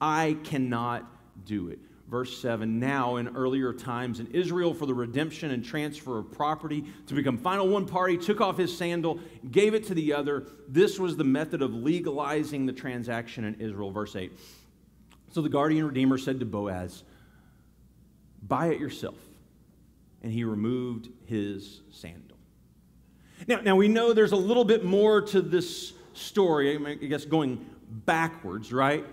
I 0.00 0.36
cannot 0.44 1.04
do 1.44 1.68
it. 1.68 1.78
Verse 2.08 2.40
7 2.40 2.78
Now, 2.78 3.16
in 3.16 3.36
earlier 3.36 3.72
times 3.72 4.20
in 4.20 4.28
Israel, 4.28 4.72
for 4.72 4.86
the 4.86 4.94
redemption 4.94 5.50
and 5.50 5.64
transfer 5.64 6.18
of 6.18 6.30
property, 6.32 6.84
to 7.06 7.14
become 7.14 7.36
final 7.36 7.68
one 7.68 7.86
party, 7.86 8.16
took 8.16 8.40
off 8.40 8.56
his 8.56 8.76
sandal, 8.76 9.18
gave 9.50 9.74
it 9.74 9.86
to 9.88 9.94
the 9.94 10.12
other. 10.12 10.46
This 10.68 10.98
was 10.98 11.16
the 11.16 11.24
method 11.24 11.62
of 11.62 11.74
legalizing 11.74 12.66
the 12.66 12.72
transaction 12.72 13.44
in 13.44 13.60
Israel. 13.60 13.90
Verse 13.90 14.14
8 14.14 14.32
So 15.32 15.42
the 15.42 15.48
guardian 15.48 15.86
redeemer 15.86 16.18
said 16.18 16.38
to 16.40 16.46
Boaz, 16.46 17.02
Buy 18.42 18.68
it 18.68 18.78
yourself. 18.78 19.16
And 20.26 20.32
he 20.32 20.42
removed 20.42 21.08
his 21.26 21.82
sandal. 21.92 22.36
Now, 23.46 23.60
now 23.60 23.76
we 23.76 23.86
know 23.86 24.12
there's 24.12 24.32
a 24.32 24.36
little 24.36 24.64
bit 24.64 24.84
more 24.84 25.20
to 25.20 25.40
this 25.40 25.92
story, 26.14 26.76
I 26.84 26.94
guess 26.94 27.24
going 27.24 27.64
backwards, 27.88 28.72
right? 28.72 29.06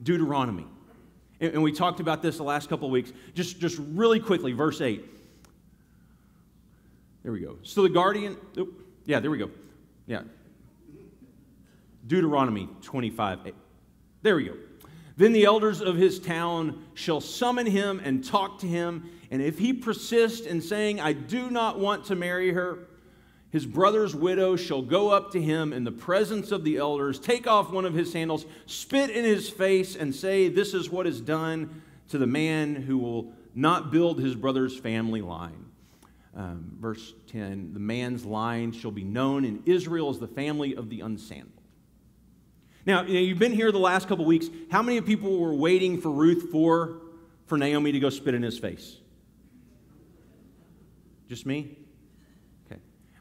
Deuteronomy. 0.00 0.68
And, 1.40 1.54
and 1.54 1.62
we 1.64 1.72
talked 1.72 1.98
about 1.98 2.22
this 2.22 2.36
the 2.36 2.44
last 2.44 2.68
couple 2.68 2.86
of 2.86 2.92
weeks. 2.92 3.12
Just, 3.34 3.58
just 3.58 3.80
really 3.80 4.20
quickly, 4.20 4.52
verse 4.52 4.80
8. 4.80 5.04
There 7.24 7.32
we 7.32 7.40
go. 7.40 7.58
So 7.64 7.82
the 7.82 7.88
guardian, 7.88 8.36
oh, 8.56 8.68
yeah, 9.06 9.18
there 9.18 9.32
we 9.32 9.38
go. 9.38 9.50
Yeah. 10.06 10.22
Deuteronomy 12.06 12.68
25. 12.82 13.40
8. 13.44 13.54
There 14.22 14.36
we 14.36 14.44
go. 14.44 14.54
Then 15.16 15.32
the 15.32 15.44
elders 15.44 15.80
of 15.80 15.96
his 15.96 16.18
town 16.18 16.84
shall 16.94 17.20
summon 17.20 17.66
him 17.66 18.00
and 18.02 18.24
talk 18.24 18.58
to 18.60 18.66
him. 18.66 19.10
And 19.30 19.42
if 19.42 19.58
he 19.58 19.72
persist 19.72 20.46
in 20.46 20.60
saying, 20.60 21.00
I 21.00 21.12
do 21.12 21.50
not 21.50 21.78
want 21.78 22.06
to 22.06 22.14
marry 22.14 22.52
her, 22.52 22.86
his 23.50 23.66
brother's 23.66 24.14
widow 24.14 24.54
shall 24.56 24.82
go 24.82 25.10
up 25.10 25.32
to 25.32 25.42
him 25.42 25.72
in 25.72 25.82
the 25.82 25.92
presence 25.92 26.52
of 26.52 26.62
the 26.62 26.76
elders, 26.76 27.18
take 27.18 27.46
off 27.46 27.72
one 27.72 27.84
of 27.84 27.94
his 27.94 28.10
sandals, 28.12 28.46
spit 28.66 29.10
in 29.10 29.24
his 29.24 29.50
face, 29.50 29.96
and 29.96 30.14
say, 30.14 30.48
This 30.48 30.72
is 30.72 30.88
what 30.88 31.06
is 31.06 31.20
done 31.20 31.82
to 32.08 32.18
the 32.18 32.28
man 32.28 32.76
who 32.76 32.98
will 32.98 33.32
not 33.54 33.90
build 33.90 34.20
his 34.20 34.36
brother's 34.36 34.78
family 34.78 35.20
line. 35.20 35.66
Um, 36.36 36.76
verse 36.80 37.12
10 37.26 37.72
The 37.72 37.80
man's 37.80 38.24
line 38.24 38.70
shall 38.70 38.92
be 38.92 39.04
known 39.04 39.44
in 39.44 39.62
Israel 39.66 40.10
as 40.10 40.20
the 40.20 40.28
family 40.28 40.76
of 40.76 40.88
the 40.88 41.00
unsandaled. 41.00 41.59
Now, 42.86 43.02
you 43.02 43.18
you've 43.18 43.38
been 43.38 43.52
here 43.52 43.72
the 43.72 43.78
last 43.78 44.08
couple 44.08 44.24
weeks. 44.24 44.46
How 44.70 44.82
many 44.82 45.00
people 45.00 45.38
were 45.38 45.54
waiting 45.54 46.00
for 46.00 46.10
Ruth 46.10 46.50
for, 46.50 47.02
for 47.46 47.58
Naomi 47.58 47.92
to 47.92 48.00
go 48.00 48.10
spit 48.10 48.34
in 48.34 48.42
his 48.42 48.58
face? 48.58 48.96
Just 51.28 51.46
me? 51.46 51.76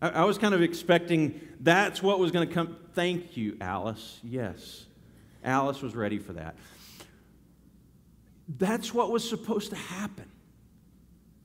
I, 0.02 0.10
I 0.10 0.24
was 0.24 0.38
kind 0.38 0.54
of 0.54 0.62
expecting 0.62 1.40
that's 1.60 2.02
what 2.02 2.20
was 2.20 2.32
going 2.32 2.48
to 2.48 2.54
come. 2.54 2.78
Thank 2.94 3.38
you, 3.38 3.58
Alice. 3.62 4.20
Yes, 4.24 4.86
Alice 5.44 5.82
was 5.82 5.96
ready 5.96 6.20
for 6.20 6.34
that. 6.34 6.56
That's 8.58 8.94
what 8.94 9.12
was 9.12 9.28
supposed 9.28 9.70
to 9.72 9.76
happen. 9.76 10.26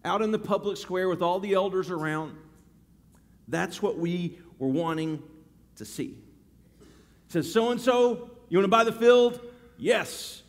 Out 0.05 0.23
in 0.23 0.31
the 0.31 0.39
public 0.39 0.77
square 0.77 1.09
with 1.09 1.23
all 1.23 1.41
the 1.41 1.55
elders 1.55 1.91
around, 1.91 2.37
that's 3.49 3.83
what 3.83 3.99
we 3.99 4.39
were 4.59 4.69
wanting 4.69 5.23
to 5.77 5.85
see. 5.85 6.24
Says, 7.29 7.53
so 7.53 7.71
and 7.71 7.81
so, 7.81 8.31
you 8.49 8.59
want 8.59 8.65
to 8.65 8.69
buy 8.69 8.85
the 8.85 8.93
field? 8.93 9.41
Yes. 9.77 10.43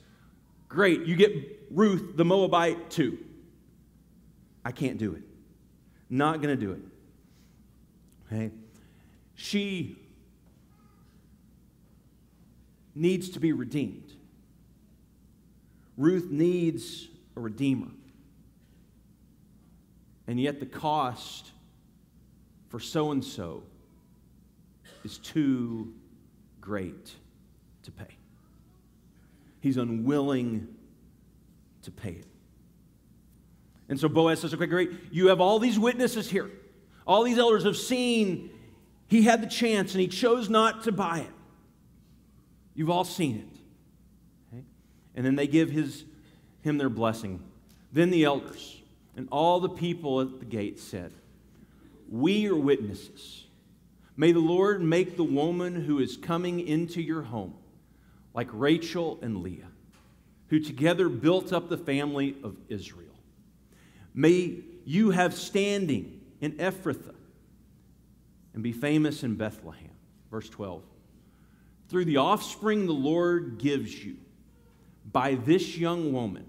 Great. 0.67 1.05
You 1.05 1.15
get 1.15 1.67
Ruth, 1.71 2.15
the 2.15 2.25
Moabite, 2.25 2.89
too. 2.89 3.17
I 4.63 4.71
can't 4.71 4.97
do 4.97 5.13
it. 5.13 5.23
Not 6.09 6.41
going 6.41 6.57
to 6.57 6.65
do 6.65 6.73
it. 6.73 6.81
Okay? 8.27 8.51
She 9.35 9.97
needs 12.93 13.29
to 13.29 13.39
be 13.39 13.51
redeemed. 13.51 14.13
Ruth 15.97 16.29
needs 16.29 17.07
a 17.35 17.39
redeemer. 17.39 17.91
And 20.27 20.39
yet, 20.39 20.59
the 20.59 20.65
cost 20.65 21.51
for 22.69 22.79
so 22.79 23.11
and 23.11 23.23
so 23.23 23.63
is 25.03 25.17
too 25.19 25.93
great 26.65 27.15
to 27.83 27.91
pay. 27.91 28.17
He's 29.61 29.77
unwilling 29.77 30.67
to 31.83 31.91
pay 31.91 32.11
it. 32.11 32.25
And 33.87 33.99
so 33.99 34.09
Boaz 34.09 34.41
says, 34.41 34.53
Okay, 34.53 34.65
great. 34.65 34.91
You 35.11 35.27
have 35.27 35.39
all 35.39 35.59
these 35.59 35.77
witnesses 35.77 36.29
here. 36.29 36.49
All 37.05 37.23
these 37.23 37.37
elders 37.37 37.63
have 37.63 37.77
seen 37.77 38.49
he 39.07 39.21
had 39.21 39.43
the 39.43 39.47
chance 39.47 39.93
and 39.93 40.01
he 40.01 40.07
chose 40.07 40.49
not 40.49 40.83
to 40.85 40.91
buy 40.91 41.19
it. 41.19 41.31
You've 42.73 42.89
all 42.89 43.03
seen 43.03 43.37
it. 43.37 44.53
Okay? 44.53 44.65
And 45.15 45.25
then 45.25 45.35
they 45.35 45.45
give 45.45 45.69
his, 45.69 46.03
him 46.61 46.79
their 46.79 46.89
blessing. 46.89 47.41
Then 47.93 48.09
the 48.09 48.23
elders 48.23 48.81
and 49.15 49.27
all 49.31 49.59
the 49.59 49.69
people 49.69 50.19
at 50.21 50.39
the 50.39 50.45
gate 50.45 50.79
said, 50.79 51.11
We 52.09 52.47
are 52.47 52.55
witnesses. 52.55 53.44
May 54.17 54.31
the 54.31 54.39
Lord 54.39 54.81
make 54.81 55.17
the 55.17 55.23
woman 55.23 55.75
who 55.75 55.99
is 55.99 56.17
coming 56.17 56.65
into 56.65 57.01
your 57.01 57.23
home 57.23 57.55
like 58.33 58.47
Rachel 58.51 59.19
and 59.21 59.41
Leah, 59.41 59.71
who 60.49 60.59
together 60.59 61.09
built 61.09 61.51
up 61.51 61.69
the 61.69 61.77
family 61.77 62.35
of 62.43 62.55
Israel. 62.69 63.15
May 64.13 64.59
you 64.85 65.11
have 65.11 65.33
standing 65.33 66.21
in 66.39 66.53
Ephrathah 66.53 67.15
and 68.53 68.63
be 68.63 68.71
famous 68.71 69.23
in 69.23 69.35
Bethlehem. 69.35 69.89
Verse 70.31 70.49
12. 70.49 70.83
Through 71.89 72.05
the 72.05 72.17
offspring 72.17 72.85
the 72.85 72.93
Lord 72.93 73.57
gives 73.57 74.03
you 74.03 74.17
by 75.11 75.35
this 75.35 75.77
young 75.77 76.13
woman, 76.13 76.45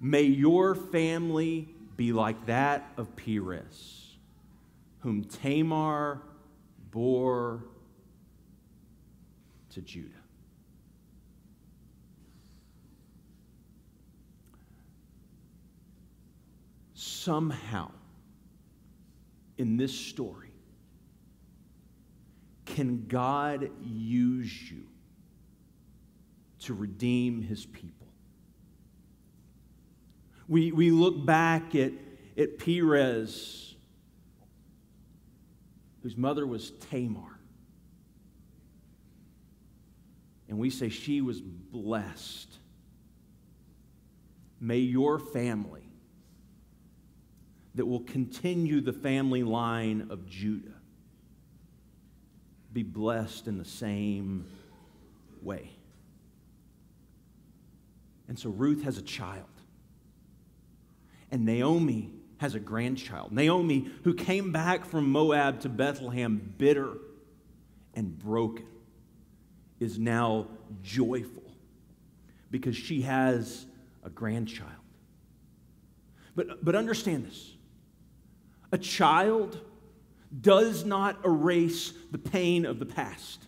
may 0.00 0.22
your 0.22 0.74
family 0.74 1.68
be 1.96 2.12
like 2.12 2.46
that 2.46 2.90
of 2.96 3.14
Perez, 3.16 4.07
whom 5.08 5.24
Tamar 5.24 6.20
bore 6.90 7.64
to 9.70 9.80
Judah. 9.80 10.10
Somehow, 16.92 17.90
in 19.56 19.78
this 19.78 19.94
story, 19.94 20.52
can 22.66 23.06
God 23.08 23.70
use 23.82 24.70
you 24.70 24.82
to 26.58 26.74
redeem 26.74 27.40
his 27.40 27.64
people? 27.64 28.08
We, 30.48 30.70
we 30.70 30.90
look 30.90 31.24
back 31.24 31.74
at, 31.74 31.92
at 32.36 32.58
Perez 32.58 33.67
whose 36.08 36.16
mother 36.16 36.46
was 36.46 36.70
Tamar, 36.90 37.38
and 40.48 40.58
we 40.58 40.70
say 40.70 40.88
she 40.88 41.20
was 41.20 41.42
blessed. 41.42 42.48
May 44.58 44.78
your 44.78 45.18
family 45.18 45.82
that 47.74 47.84
will 47.84 48.00
continue 48.00 48.80
the 48.80 48.94
family 48.94 49.42
line 49.42 50.06
of 50.08 50.26
Judah 50.26 50.80
be 52.72 52.82
blessed 52.82 53.46
in 53.46 53.58
the 53.58 53.66
same 53.66 54.46
way. 55.42 55.68
And 58.28 58.38
so 58.38 58.48
Ruth 58.48 58.82
has 58.84 58.96
a 58.96 59.02
child. 59.02 59.44
And 61.30 61.44
Naomi 61.44 62.17
has 62.38 62.54
a 62.54 62.60
grandchild. 62.60 63.32
Naomi, 63.32 63.90
who 64.04 64.14
came 64.14 64.52
back 64.52 64.86
from 64.86 65.10
Moab 65.10 65.60
to 65.60 65.68
Bethlehem 65.68 66.54
bitter 66.56 66.94
and 67.94 68.18
broken, 68.18 68.66
is 69.80 69.98
now 69.98 70.46
joyful 70.82 71.42
because 72.50 72.76
she 72.76 73.02
has 73.02 73.66
a 74.04 74.10
grandchild. 74.10 74.70
But, 76.34 76.64
but 76.64 76.74
understand 76.74 77.26
this 77.26 77.54
a 78.72 78.78
child 78.78 79.60
does 80.40 80.84
not 80.84 81.24
erase 81.24 81.92
the 82.10 82.18
pain 82.18 82.66
of 82.66 82.78
the 82.78 82.86
past. 82.86 83.44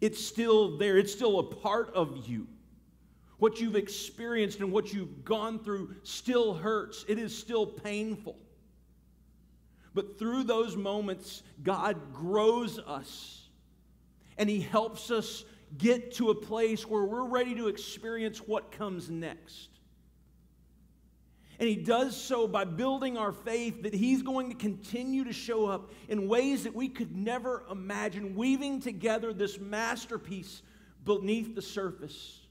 It's 0.00 0.22
still 0.22 0.76
there, 0.78 0.98
it's 0.98 1.12
still 1.12 1.38
a 1.38 1.44
part 1.44 1.94
of 1.94 2.28
you. 2.28 2.48
What 3.42 3.60
you've 3.60 3.74
experienced 3.74 4.60
and 4.60 4.70
what 4.70 4.92
you've 4.92 5.24
gone 5.24 5.58
through 5.58 5.96
still 6.04 6.54
hurts, 6.54 7.04
it 7.08 7.18
is 7.18 7.36
still 7.36 7.66
painful. 7.66 8.36
But 9.94 10.16
through 10.16 10.44
those 10.44 10.76
moments, 10.76 11.42
God 11.60 12.12
grows 12.12 12.78
us 12.78 13.48
and 14.38 14.48
He 14.48 14.60
helps 14.60 15.10
us 15.10 15.44
get 15.76 16.14
to 16.14 16.30
a 16.30 16.36
place 16.36 16.86
where 16.86 17.02
we're 17.02 17.26
ready 17.26 17.56
to 17.56 17.66
experience 17.66 18.38
what 18.38 18.70
comes 18.70 19.10
next. 19.10 19.70
And 21.58 21.68
he 21.68 21.74
does 21.74 22.16
so 22.16 22.46
by 22.46 22.64
building 22.64 23.18
our 23.18 23.32
faith 23.32 23.82
that 23.82 23.92
he's 23.92 24.22
going 24.22 24.50
to 24.50 24.56
continue 24.56 25.24
to 25.24 25.32
show 25.32 25.66
up 25.66 25.90
in 26.08 26.28
ways 26.28 26.62
that 26.62 26.76
we 26.76 26.88
could 26.88 27.16
never 27.16 27.64
imagine, 27.68 28.36
weaving 28.36 28.80
together 28.80 29.32
this 29.32 29.58
masterpiece 29.58 30.62
beneath 31.04 31.56
the 31.56 31.62
surface 31.62 32.41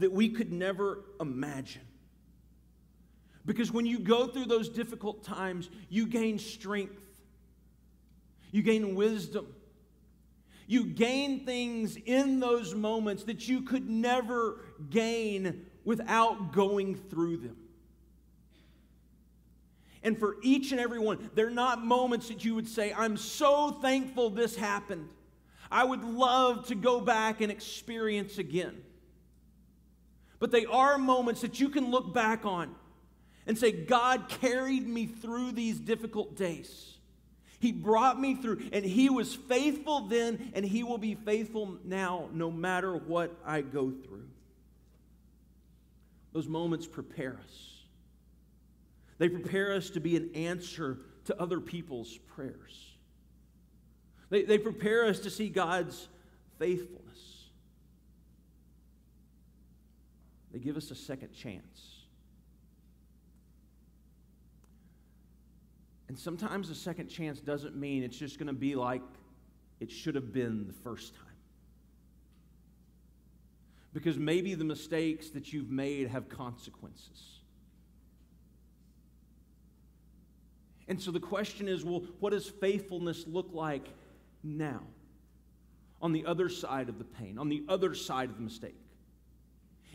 that 0.00 0.12
we 0.12 0.28
could 0.28 0.52
never 0.52 1.04
imagine. 1.20 1.82
Because 3.46 3.72
when 3.72 3.86
you 3.86 3.98
go 3.98 4.26
through 4.26 4.46
those 4.46 4.68
difficult 4.68 5.24
times, 5.24 5.70
you 5.88 6.06
gain 6.06 6.38
strength, 6.38 7.00
you 8.50 8.62
gain 8.62 8.94
wisdom. 8.94 9.46
You 10.66 10.84
gain 10.84 11.44
things 11.44 11.96
in 11.96 12.38
those 12.38 12.76
moments 12.76 13.24
that 13.24 13.48
you 13.48 13.62
could 13.62 13.90
never 13.90 14.60
gain 14.88 15.66
without 15.84 16.52
going 16.52 16.94
through 16.94 17.38
them. 17.38 17.56
And 20.04 20.16
for 20.16 20.36
each 20.42 20.70
and 20.70 20.80
every 20.80 21.00
one, 21.00 21.28
they're 21.34 21.50
not 21.50 21.84
moments 21.84 22.28
that 22.28 22.44
you 22.44 22.54
would 22.54 22.68
say, 22.68 22.92
I'm 22.96 23.16
so 23.16 23.72
thankful 23.82 24.30
this 24.30 24.54
happened. 24.54 25.08
I 25.72 25.82
would 25.82 26.04
love 26.04 26.66
to 26.68 26.76
go 26.76 27.00
back 27.00 27.40
and 27.40 27.50
experience 27.50 28.38
again. 28.38 28.80
But 30.40 30.50
they 30.50 30.64
are 30.64 30.98
moments 30.98 31.42
that 31.42 31.60
you 31.60 31.68
can 31.68 31.90
look 31.90 32.12
back 32.12 32.44
on 32.44 32.74
and 33.46 33.56
say, 33.56 33.70
God 33.70 34.28
carried 34.28 34.88
me 34.88 35.06
through 35.06 35.52
these 35.52 35.78
difficult 35.78 36.34
days. 36.34 36.96
He 37.60 37.72
brought 37.72 38.18
me 38.18 38.36
through, 38.36 38.70
and 38.72 38.84
He 38.84 39.10
was 39.10 39.34
faithful 39.34 40.08
then, 40.08 40.50
and 40.54 40.64
He 40.64 40.82
will 40.82 40.98
be 40.98 41.14
faithful 41.14 41.78
now, 41.84 42.30
no 42.32 42.50
matter 42.50 42.96
what 42.96 43.36
I 43.44 43.60
go 43.60 43.90
through. 43.90 44.28
Those 46.32 46.48
moments 46.48 46.86
prepare 46.86 47.38
us. 47.44 47.70
They 49.18 49.28
prepare 49.28 49.74
us 49.74 49.90
to 49.90 50.00
be 50.00 50.16
an 50.16 50.30
answer 50.34 50.98
to 51.26 51.38
other 51.38 51.60
people's 51.60 52.16
prayers. 52.34 52.94
They, 54.30 54.44
they 54.44 54.56
prepare 54.56 55.04
us 55.04 55.18
to 55.20 55.30
see 55.30 55.50
God's 55.50 56.08
faithfulness. 56.58 56.99
They 60.52 60.58
give 60.58 60.76
us 60.76 60.90
a 60.90 60.94
second 60.94 61.32
chance. 61.32 62.00
And 66.08 66.18
sometimes 66.18 66.70
a 66.70 66.74
second 66.74 67.08
chance 67.08 67.38
doesn't 67.38 67.76
mean 67.76 68.02
it's 68.02 68.16
just 68.16 68.38
going 68.38 68.48
to 68.48 68.52
be 68.52 68.74
like 68.74 69.02
it 69.78 69.92
should 69.92 70.16
have 70.16 70.32
been 70.32 70.66
the 70.66 70.72
first 70.72 71.14
time. 71.14 71.24
Because 73.92 74.18
maybe 74.18 74.54
the 74.54 74.64
mistakes 74.64 75.30
that 75.30 75.52
you've 75.52 75.70
made 75.70 76.08
have 76.08 76.28
consequences. 76.28 77.38
And 80.88 81.00
so 81.00 81.12
the 81.12 81.20
question 81.20 81.68
is 81.68 81.84
well, 81.84 82.02
what 82.18 82.30
does 82.30 82.48
faithfulness 82.48 83.24
look 83.28 83.50
like 83.52 83.86
now? 84.42 84.82
On 86.02 86.12
the 86.12 86.26
other 86.26 86.48
side 86.48 86.88
of 86.88 86.98
the 86.98 87.04
pain, 87.04 87.38
on 87.38 87.48
the 87.48 87.62
other 87.68 87.94
side 87.94 88.30
of 88.30 88.36
the 88.36 88.42
mistake. 88.42 88.74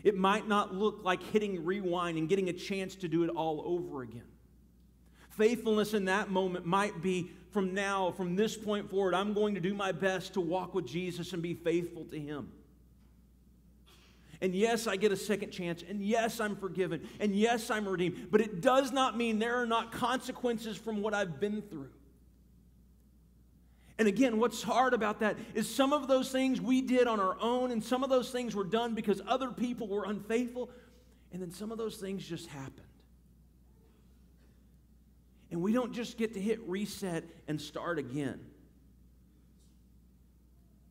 It 0.06 0.16
might 0.16 0.46
not 0.46 0.72
look 0.72 1.00
like 1.02 1.20
hitting 1.20 1.64
rewind 1.64 2.16
and 2.16 2.28
getting 2.28 2.48
a 2.48 2.52
chance 2.52 2.94
to 2.94 3.08
do 3.08 3.24
it 3.24 3.28
all 3.30 3.60
over 3.66 4.02
again. 4.02 4.22
Faithfulness 5.30 5.94
in 5.94 6.04
that 6.04 6.30
moment 6.30 6.64
might 6.64 7.02
be 7.02 7.32
from 7.50 7.74
now, 7.74 8.12
from 8.12 8.36
this 8.36 8.56
point 8.56 8.88
forward, 8.88 9.14
I'm 9.14 9.32
going 9.32 9.56
to 9.56 9.60
do 9.60 9.74
my 9.74 9.90
best 9.90 10.34
to 10.34 10.40
walk 10.40 10.76
with 10.76 10.86
Jesus 10.86 11.32
and 11.32 11.42
be 11.42 11.54
faithful 11.54 12.04
to 12.04 12.20
Him. 12.20 12.52
And 14.40 14.54
yes, 14.54 14.86
I 14.86 14.94
get 14.94 15.10
a 15.10 15.16
second 15.16 15.50
chance. 15.50 15.82
And 15.82 16.00
yes, 16.00 16.38
I'm 16.38 16.54
forgiven. 16.54 17.08
And 17.18 17.34
yes, 17.34 17.68
I'm 17.68 17.88
redeemed. 17.88 18.28
But 18.30 18.40
it 18.40 18.60
does 18.60 18.92
not 18.92 19.16
mean 19.16 19.40
there 19.40 19.56
are 19.56 19.66
not 19.66 19.90
consequences 19.90 20.76
from 20.76 21.02
what 21.02 21.14
I've 21.14 21.40
been 21.40 21.62
through. 21.62 21.90
And 23.98 24.06
again, 24.06 24.38
what's 24.38 24.62
hard 24.62 24.92
about 24.92 25.20
that 25.20 25.36
is 25.54 25.72
some 25.72 25.92
of 25.92 26.06
those 26.06 26.30
things 26.30 26.60
we 26.60 26.82
did 26.82 27.06
on 27.06 27.18
our 27.18 27.36
own, 27.40 27.70
and 27.70 27.82
some 27.82 28.04
of 28.04 28.10
those 28.10 28.30
things 28.30 28.54
were 28.54 28.64
done 28.64 28.94
because 28.94 29.22
other 29.26 29.50
people 29.50 29.88
were 29.88 30.04
unfaithful, 30.04 30.70
and 31.32 31.40
then 31.40 31.50
some 31.50 31.72
of 31.72 31.78
those 31.78 31.96
things 31.96 32.26
just 32.26 32.46
happened. 32.48 32.82
And 35.50 35.62
we 35.62 35.72
don't 35.72 35.94
just 35.94 36.18
get 36.18 36.34
to 36.34 36.40
hit 36.40 36.60
reset 36.66 37.24
and 37.48 37.58
start 37.60 37.98
again. 37.98 38.40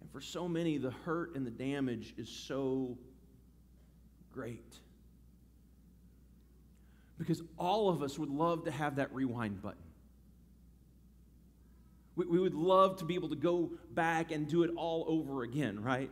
And 0.01 0.11
for 0.11 0.21
so 0.21 0.47
many, 0.47 0.77
the 0.77 0.91
hurt 0.91 1.35
and 1.35 1.45
the 1.45 1.51
damage 1.51 2.15
is 2.17 2.29
so 2.29 2.97
great. 4.31 4.79
Because 7.17 7.43
all 7.57 7.89
of 7.89 8.01
us 8.01 8.17
would 8.17 8.29
love 8.29 8.65
to 8.65 8.71
have 8.71 8.95
that 8.95 9.13
rewind 9.13 9.61
button. 9.61 9.77
We, 12.15 12.25
we 12.25 12.39
would 12.39 12.53
love 12.53 12.97
to 12.97 13.05
be 13.05 13.15
able 13.15 13.29
to 13.29 13.35
go 13.35 13.71
back 13.91 14.31
and 14.31 14.47
do 14.47 14.63
it 14.63 14.71
all 14.75 15.05
over 15.07 15.43
again, 15.43 15.81
right? 15.81 16.09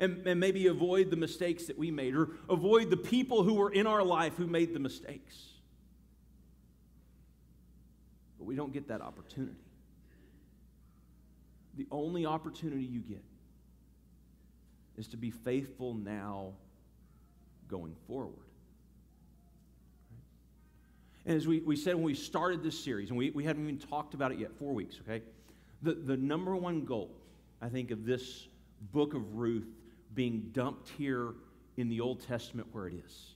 And, 0.00 0.26
and 0.26 0.38
maybe 0.38 0.66
avoid 0.68 1.10
the 1.10 1.16
mistakes 1.16 1.66
that 1.66 1.78
we 1.78 1.90
made 1.90 2.14
or 2.14 2.30
avoid 2.48 2.90
the 2.90 2.96
people 2.96 3.42
who 3.42 3.54
were 3.54 3.72
in 3.72 3.86
our 3.86 4.02
life 4.02 4.34
who 4.36 4.46
made 4.46 4.72
the 4.74 4.78
mistakes. 4.78 5.36
But 8.38 8.44
we 8.44 8.54
don't 8.54 8.72
get 8.72 8.88
that 8.88 9.00
opportunity. 9.00 9.56
The 11.76 11.86
only 11.90 12.26
opportunity 12.26 12.84
you 12.84 13.00
get 13.00 13.24
is 14.96 15.08
to 15.08 15.16
be 15.16 15.30
faithful 15.30 15.94
now 15.94 16.52
going 17.68 17.94
forward. 18.06 18.47
And 21.28 21.36
as 21.36 21.46
we, 21.46 21.60
we 21.60 21.76
said 21.76 21.94
when 21.94 22.04
we 22.04 22.14
started 22.14 22.62
this 22.62 22.82
series, 22.82 23.10
and 23.10 23.18
we, 23.18 23.28
we 23.28 23.44
haven't 23.44 23.62
even 23.62 23.78
talked 23.78 24.14
about 24.14 24.32
it 24.32 24.38
yet, 24.38 24.50
four 24.58 24.72
weeks, 24.72 24.98
okay? 25.02 25.22
The, 25.82 25.92
the 25.92 26.16
number 26.16 26.56
one 26.56 26.86
goal, 26.86 27.10
I 27.60 27.68
think, 27.68 27.90
of 27.90 28.06
this 28.06 28.48
book 28.92 29.12
of 29.12 29.34
Ruth 29.34 29.68
being 30.14 30.48
dumped 30.52 30.88
here 30.88 31.34
in 31.76 31.90
the 31.90 32.00
Old 32.00 32.26
Testament 32.26 32.68
where 32.72 32.88
it 32.88 32.94
is, 33.04 33.34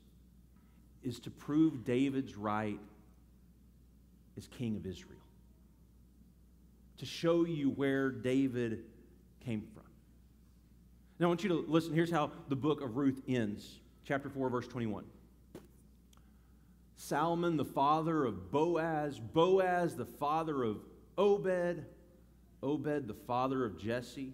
is 1.03 1.21
to 1.21 1.31
prove 1.31 1.85
David's 1.85 2.35
right 2.35 2.81
as 4.39 4.47
king 4.47 4.75
of 4.75 4.87
Israel. 4.87 5.21
To 6.97 7.05
show 7.05 7.45
you 7.45 7.69
where 7.69 8.11
David 8.11 8.85
came 9.45 9.65
from. 9.75 9.85
Now, 11.19 11.27
I 11.27 11.29
want 11.29 11.43
you 11.43 11.51
to 11.51 11.65
listen. 11.69 11.93
Here's 11.93 12.11
how 12.11 12.31
the 12.49 12.57
book 12.57 12.81
of 12.81 12.97
Ruth 12.97 13.21
ends 13.29 13.81
chapter 14.03 14.31
4, 14.31 14.49
verse 14.49 14.67
21. 14.67 15.05
Salmon, 17.03 17.57
the 17.57 17.65
father 17.65 18.25
of 18.25 18.53
Boaz, 18.53 19.19
Boaz, 19.19 19.97
the 19.97 20.07
father 20.07 20.63
of 20.63 20.79
Obed, 21.19 21.85
Obed, 22.63 23.09
the 23.09 23.17
father 23.27 23.65
of 23.65 23.77
Jesse, 23.77 24.33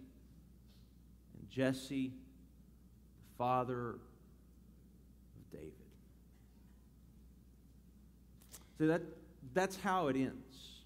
and 1.39 1.49
Jesse, 1.49 2.09
the 2.09 3.39
father 3.39 3.93
of 3.93 5.51
David. 5.51 5.73
So 8.77 8.87
that, 8.89 9.01
that's 9.55 9.81
how 9.81 10.09
it 10.09 10.17
ends. 10.17 10.83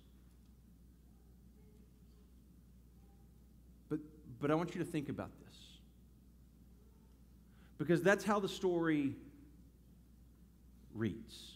But, 3.88 3.98
but 4.40 4.52
I 4.52 4.54
want 4.54 4.76
you 4.76 4.84
to 4.84 4.88
think 4.88 5.08
about 5.08 5.32
this. 5.44 5.58
Because 7.76 8.02
that's 8.02 8.22
how 8.22 8.38
the 8.38 8.48
story 8.48 9.16
reads. 10.94 11.51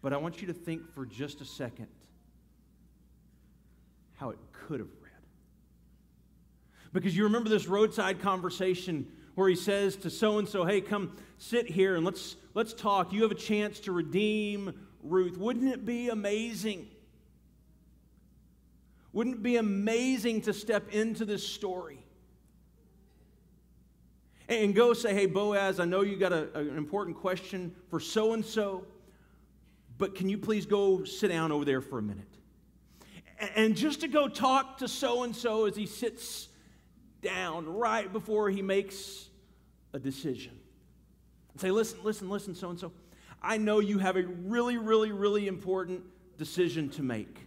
But 0.00 0.12
I 0.12 0.16
want 0.16 0.40
you 0.40 0.46
to 0.48 0.52
think 0.52 0.92
for 0.94 1.04
just 1.04 1.40
a 1.40 1.44
second 1.44 1.88
how 4.14 4.30
it 4.30 4.38
could 4.52 4.80
have 4.80 4.88
read. 5.00 5.12
Because 6.92 7.16
you 7.16 7.24
remember 7.24 7.48
this 7.48 7.66
roadside 7.66 8.20
conversation 8.20 9.06
where 9.34 9.48
he 9.48 9.54
says 9.56 9.96
to 9.96 10.10
so 10.10 10.38
and 10.38 10.48
so, 10.48 10.64
"Hey, 10.64 10.80
come 10.80 11.16
sit 11.38 11.70
here 11.70 11.96
and 11.96 12.04
let's 12.04 12.36
let's 12.54 12.74
talk. 12.74 13.12
You 13.12 13.22
have 13.22 13.30
a 13.30 13.36
chance 13.36 13.80
to 13.80 13.92
redeem 13.92 14.86
Ruth. 15.02 15.36
Wouldn't 15.36 15.72
it 15.72 15.84
be 15.84 16.08
amazing? 16.08 16.88
Wouldn't 19.12 19.36
it 19.36 19.42
be 19.42 19.56
amazing 19.56 20.42
to 20.42 20.52
step 20.52 20.92
into 20.92 21.24
this 21.24 21.46
story?" 21.46 22.04
And 24.48 24.74
go 24.74 24.92
say, 24.94 25.14
"Hey, 25.14 25.26
Boaz, 25.26 25.78
I 25.78 25.84
know 25.84 26.00
you 26.00 26.16
got 26.16 26.32
a, 26.32 26.56
an 26.58 26.76
important 26.76 27.16
question 27.16 27.74
for 27.90 28.00
so 28.00 28.32
and 28.32 28.44
so, 28.44 28.86
but 29.98 30.14
can 30.14 30.28
you 30.28 30.38
please 30.38 30.64
go 30.64 31.04
sit 31.04 31.28
down 31.28 31.52
over 31.52 31.64
there 31.64 31.80
for 31.80 31.98
a 31.98 32.02
minute?" 32.02 32.38
And 33.54 33.76
just 33.76 34.00
to 34.00 34.08
go 34.08 34.28
talk 34.28 34.78
to 34.78 34.88
so 34.88 35.22
and 35.22 35.34
so 35.34 35.66
as 35.66 35.76
he 35.76 35.86
sits 35.86 36.48
down 37.22 37.68
right 37.68 38.12
before 38.12 38.50
he 38.50 38.62
makes 38.62 39.28
a 39.92 39.98
decision. 39.98 40.58
Say, 41.56 41.70
listen, 41.70 41.98
listen, 42.04 42.28
listen, 42.28 42.54
so 42.54 42.70
and 42.70 42.78
so. 42.78 42.92
I 43.42 43.58
know 43.58 43.80
you 43.80 43.98
have 43.98 44.16
a 44.16 44.22
really, 44.22 44.76
really, 44.76 45.12
really 45.12 45.46
important 45.48 46.02
decision 46.36 46.88
to 46.90 47.02
make. 47.02 47.46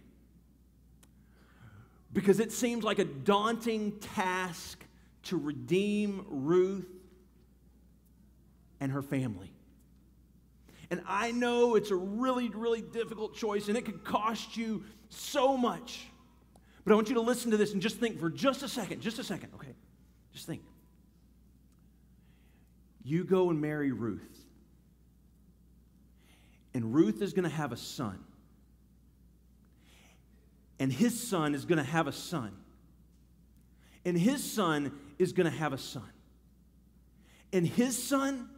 Because 2.12 2.40
it 2.40 2.52
seems 2.52 2.84
like 2.84 2.98
a 2.98 3.04
daunting 3.04 3.98
task 3.98 4.84
to 5.24 5.36
redeem 5.36 6.26
Ruth 6.28 6.88
and 8.80 8.92
her 8.92 9.02
family. 9.02 9.50
And 10.92 11.00
I 11.08 11.32
know 11.32 11.74
it's 11.74 11.90
a 11.90 11.96
really, 11.96 12.50
really 12.50 12.82
difficult 12.82 13.34
choice, 13.34 13.68
and 13.68 13.78
it 13.78 13.86
could 13.86 14.04
cost 14.04 14.58
you 14.58 14.84
so 15.08 15.56
much. 15.56 16.06
But 16.84 16.92
I 16.92 16.96
want 16.96 17.08
you 17.08 17.14
to 17.14 17.22
listen 17.22 17.50
to 17.52 17.56
this 17.56 17.72
and 17.72 17.80
just 17.80 17.96
think 17.96 18.20
for 18.20 18.28
just 18.28 18.62
a 18.62 18.68
second, 18.68 19.00
just 19.00 19.18
a 19.18 19.24
second, 19.24 19.54
okay? 19.54 19.74
Just 20.34 20.46
think. 20.46 20.60
You 23.02 23.24
go 23.24 23.48
and 23.48 23.58
marry 23.58 23.90
Ruth. 23.90 24.20
And 26.74 26.92
Ruth 26.94 27.22
is 27.22 27.32
going 27.32 27.48
to 27.48 27.56
have 27.56 27.72
a 27.72 27.76
son. 27.78 28.18
And 30.78 30.92
his 30.92 31.26
son 31.26 31.54
is 31.54 31.64
going 31.64 31.78
to 31.78 31.90
have 31.90 32.06
a 32.06 32.12
son. 32.12 32.52
And 34.04 34.18
his 34.18 34.44
son 34.44 34.92
is 35.18 35.32
going 35.32 35.50
to 35.50 35.56
have 35.56 35.72
a 35.72 35.78
son. 35.78 36.10
And 37.50 37.66
his 37.66 37.96
son 37.96 38.50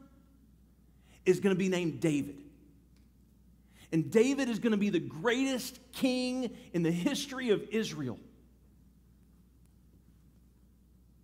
is 1.26 1.40
going 1.40 1.54
to 1.54 1.58
be 1.58 1.68
named 1.68 2.00
David. 2.00 2.36
And 3.92 4.10
David 4.10 4.48
is 4.48 4.58
going 4.58 4.72
to 4.72 4.78
be 4.78 4.90
the 4.90 4.98
greatest 4.98 5.78
king 5.92 6.50
in 6.72 6.82
the 6.82 6.90
history 6.90 7.50
of 7.50 7.62
Israel. 7.70 8.18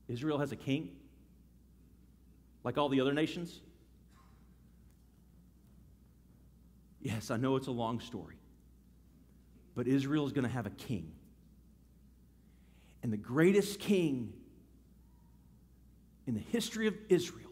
Israel 0.08 0.38
has 0.38 0.52
a 0.52 0.56
king, 0.56 0.90
like 2.64 2.78
all 2.78 2.88
the 2.88 3.00
other 3.00 3.12
nations? 3.12 3.60
Yes, 7.00 7.30
I 7.30 7.36
know 7.36 7.56
it's 7.56 7.68
a 7.68 7.72
long 7.72 8.00
story, 8.00 8.36
but 9.74 9.86
Israel 9.86 10.26
is 10.26 10.32
going 10.32 10.46
to 10.46 10.52
have 10.52 10.66
a 10.66 10.70
king. 10.70 11.12
And 13.02 13.12
the 13.12 13.16
greatest 13.16 13.80
king 13.80 14.32
in 16.26 16.34
the 16.34 16.40
history 16.40 16.86
of 16.86 16.94
Israel 17.08 17.50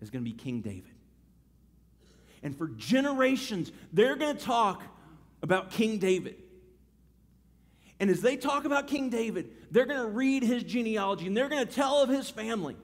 is 0.00 0.10
going 0.10 0.24
to 0.24 0.30
be 0.30 0.36
King 0.36 0.60
David. 0.60 0.99
And 2.42 2.56
for 2.56 2.68
generations, 2.68 3.70
they're 3.92 4.16
going 4.16 4.36
to 4.36 4.42
talk 4.42 4.82
about 5.42 5.70
King 5.70 5.98
David. 5.98 6.36
And 7.98 8.08
as 8.08 8.22
they 8.22 8.36
talk 8.36 8.64
about 8.64 8.86
King 8.86 9.10
David, 9.10 9.50
they're 9.70 9.86
going 9.86 10.00
to 10.00 10.08
read 10.08 10.42
his 10.42 10.62
genealogy 10.62 11.26
and 11.26 11.36
they're 11.36 11.50
going 11.50 11.66
to 11.66 11.72
tell 11.72 12.02
of 12.02 12.08
his 12.08 12.30
family. 12.30 12.76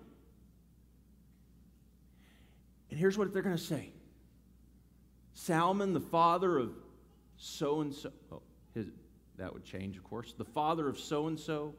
And 2.90 3.00
here's 3.00 3.16
what 3.16 3.32
they're 3.32 3.42
going 3.42 3.56
to 3.56 3.62
say 3.62 3.90
Salmon, 5.32 5.94
the 5.94 6.00
father 6.00 6.58
of 6.58 6.70
so 7.38 7.80
and 7.80 7.94
so. 7.94 8.10
That 9.38 9.52
would 9.52 9.64
change, 9.64 9.96
of 9.96 10.04
course. 10.04 10.32
The 10.36 10.44
father 10.44 10.88
of 10.88 10.98
so 10.98 11.26
and 11.26 11.38
so. 11.38 11.74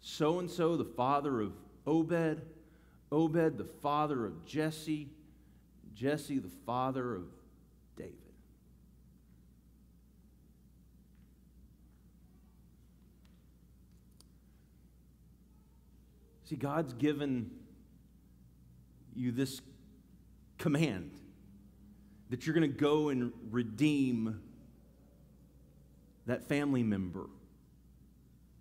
So 0.00 0.40
and 0.40 0.50
so, 0.50 0.76
the 0.76 0.84
father 0.84 1.40
of 1.40 1.52
Obed. 1.86 2.42
Obed, 3.12 3.58
the 3.58 3.68
father 3.80 4.26
of 4.26 4.44
Jesse. 4.44 5.08
Jesse, 5.94 6.38
the 6.38 6.50
father 6.66 7.14
of 7.14 7.24
David. 7.96 8.14
See, 16.44 16.56
God's 16.56 16.92
given 16.92 17.50
you 19.14 19.32
this 19.32 19.60
command 20.58 21.12
that 22.30 22.46
you're 22.46 22.54
going 22.54 22.70
to 22.70 22.78
go 22.78 23.10
and 23.10 23.32
redeem 23.50 24.40
that 26.26 26.48
family 26.48 26.82
member 26.82 27.26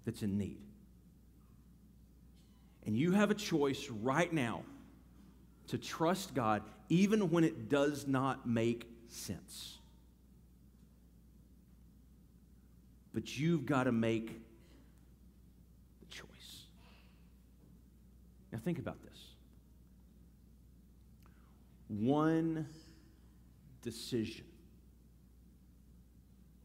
that's 0.05 0.21
in 0.21 0.37
need. 0.37 0.59
And 2.85 2.97
you 2.97 3.13
have 3.13 3.31
a 3.31 3.35
choice 3.35 3.89
right 3.89 4.31
now 4.31 4.63
to 5.73 5.79
trust 5.79 6.35
God 6.35 6.61
even 6.87 7.31
when 7.31 7.43
it 7.43 7.67
does 7.67 8.05
not 8.05 8.47
make 8.47 8.87
sense. 9.09 9.79
But 13.11 13.39
you've 13.39 13.65
got 13.65 13.85
to 13.85 13.91
make 13.91 14.39
the 15.99 16.05
choice. 16.11 16.67
Now, 18.51 18.59
think 18.63 18.77
about 18.77 19.01
this. 19.01 19.17
One 21.87 22.67
decision 23.81 24.45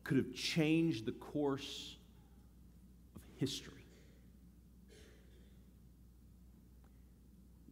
could 0.04 0.18
have 0.18 0.34
changed 0.34 1.06
the 1.06 1.12
course 1.12 1.96
of 3.16 3.22
history. 3.38 3.77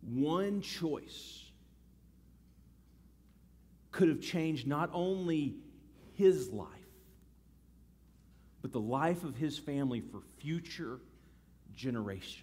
One 0.07 0.61
choice 0.61 1.43
could 3.91 4.09
have 4.09 4.21
changed 4.21 4.67
not 4.67 4.91
only 4.93 5.57
his 6.15 6.51
life, 6.51 6.69
but 8.63 8.73
the 8.73 8.81
life 8.81 9.25
of 9.25 9.37
his 9.37 9.59
family 9.59 10.01
for 10.01 10.21
future 10.39 11.01
generations. 11.75 12.43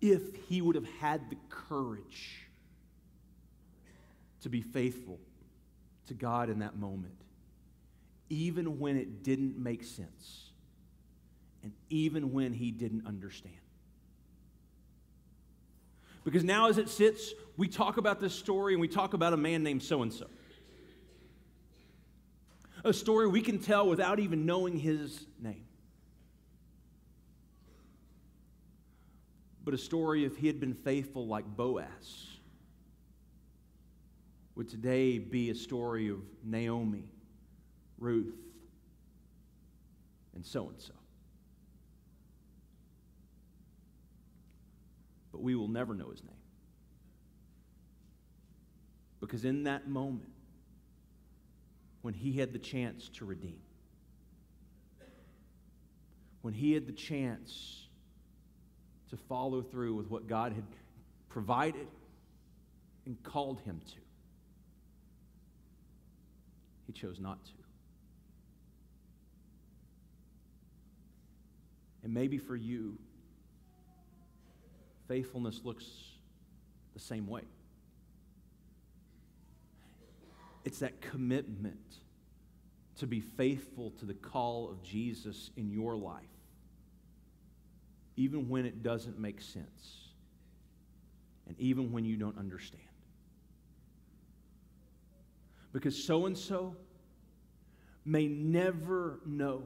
If 0.00 0.34
he 0.48 0.62
would 0.62 0.76
have 0.76 0.88
had 1.00 1.28
the 1.30 1.36
courage 1.48 2.46
to 4.42 4.48
be 4.48 4.62
faithful 4.62 5.18
to 6.06 6.14
God 6.14 6.48
in 6.48 6.60
that 6.60 6.76
moment, 6.76 7.14
even 8.30 8.78
when 8.78 8.96
it 8.96 9.22
didn't 9.22 9.58
make 9.58 9.84
sense, 9.84 10.50
and 11.62 11.72
even 11.90 12.32
when 12.32 12.52
he 12.52 12.70
didn't 12.70 13.06
understand. 13.06 13.59
Because 16.24 16.44
now, 16.44 16.68
as 16.68 16.78
it 16.78 16.88
sits, 16.88 17.32
we 17.56 17.68
talk 17.68 17.96
about 17.96 18.20
this 18.20 18.34
story 18.34 18.74
and 18.74 18.80
we 18.80 18.88
talk 18.88 19.14
about 19.14 19.32
a 19.32 19.36
man 19.36 19.62
named 19.62 19.82
so 19.82 20.02
and 20.02 20.12
so. 20.12 20.26
A 22.84 22.92
story 22.92 23.28
we 23.28 23.42
can 23.42 23.58
tell 23.58 23.88
without 23.88 24.18
even 24.20 24.46
knowing 24.46 24.78
his 24.78 25.26
name. 25.40 25.64
But 29.64 29.74
a 29.74 29.78
story, 29.78 30.24
if 30.24 30.36
he 30.36 30.46
had 30.46 30.58
been 30.58 30.74
faithful 30.74 31.26
like 31.26 31.44
Boaz, 31.44 32.26
would 34.54 34.68
today 34.68 35.18
be 35.18 35.50
a 35.50 35.54
story 35.54 36.08
of 36.08 36.18
Naomi, 36.42 37.04
Ruth, 37.98 38.34
and 40.34 40.44
so 40.44 40.68
and 40.68 40.80
so. 40.80 40.92
But 45.40 45.44
we 45.44 45.54
will 45.54 45.68
never 45.68 45.94
know 45.94 46.10
his 46.10 46.22
name. 46.22 46.34
Because 49.20 49.46
in 49.46 49.62
that 49.62 49.88
moment, 49.88 50.28
when 52.02 52.12
he 52.12 52.32
had 52.32 52.52
the 52.52 52.58
chance 52.58 53.08
to 53.14 53.24
redeem, 53.24 53.60
when 56.42 56.52
he 56.52 56.72
had 56.72 56.86
the 56.86 56.92
chance 56.92 57.86
to 59.08 59.16
follow 59.16 59.62
through 59.62 59.94
with 59.94 60.10
what 60.10 60.26
God 60.26 60.52
had 60.52 60.64
provided 61.30 61.88
and 63.06 63.22
called 63.22 63.60
him 63.60 63.80
to, 63.92 64.00
he 66.86 66.92
chose 66.92 67.18
not 67.18 67.42
to. 67.46 67.52
And 72.02 72.12
maybe 72.12 72.36
for 72.36 72.56
you, 72.56 72.98
faithfulness 75.10 75.62
looks 75.64 75.86
the 76.94 77.00
same 77.00 77.26
way. 77.26 77.42
It's 80.64 80.78
that 80.78 81.00
commitment 81.00 81.96
to 82.98 83.08
be 83.08 83.18
faithful 83.18 83.90
to 83.98 84.06
the 84.06 84.14
call 84.14 84.70
of 84.70 84.84
Jesus 84.84 85.50
in 85.56 85.68
your 85.68 85.96
life, 85.96 86.22
even 88.16 88.48
when 88.48 88.64
it 88.64 88.84
doesn't 88.84 89.18
make 89.18 89.40
sense, 89.40 90.12
and 91.48 91.58
even 91.58 91.90
when 91.90 92.04
you 92.04 92.16
don't 92.16 92.38
understand. 92.38 92.84
Because 95.72 96.00
so 96.00 96.26
and 96.26 96.38
so 96.38 96.76
may 98.04 98.28
never 98.28 99.18
know 99.26 99.64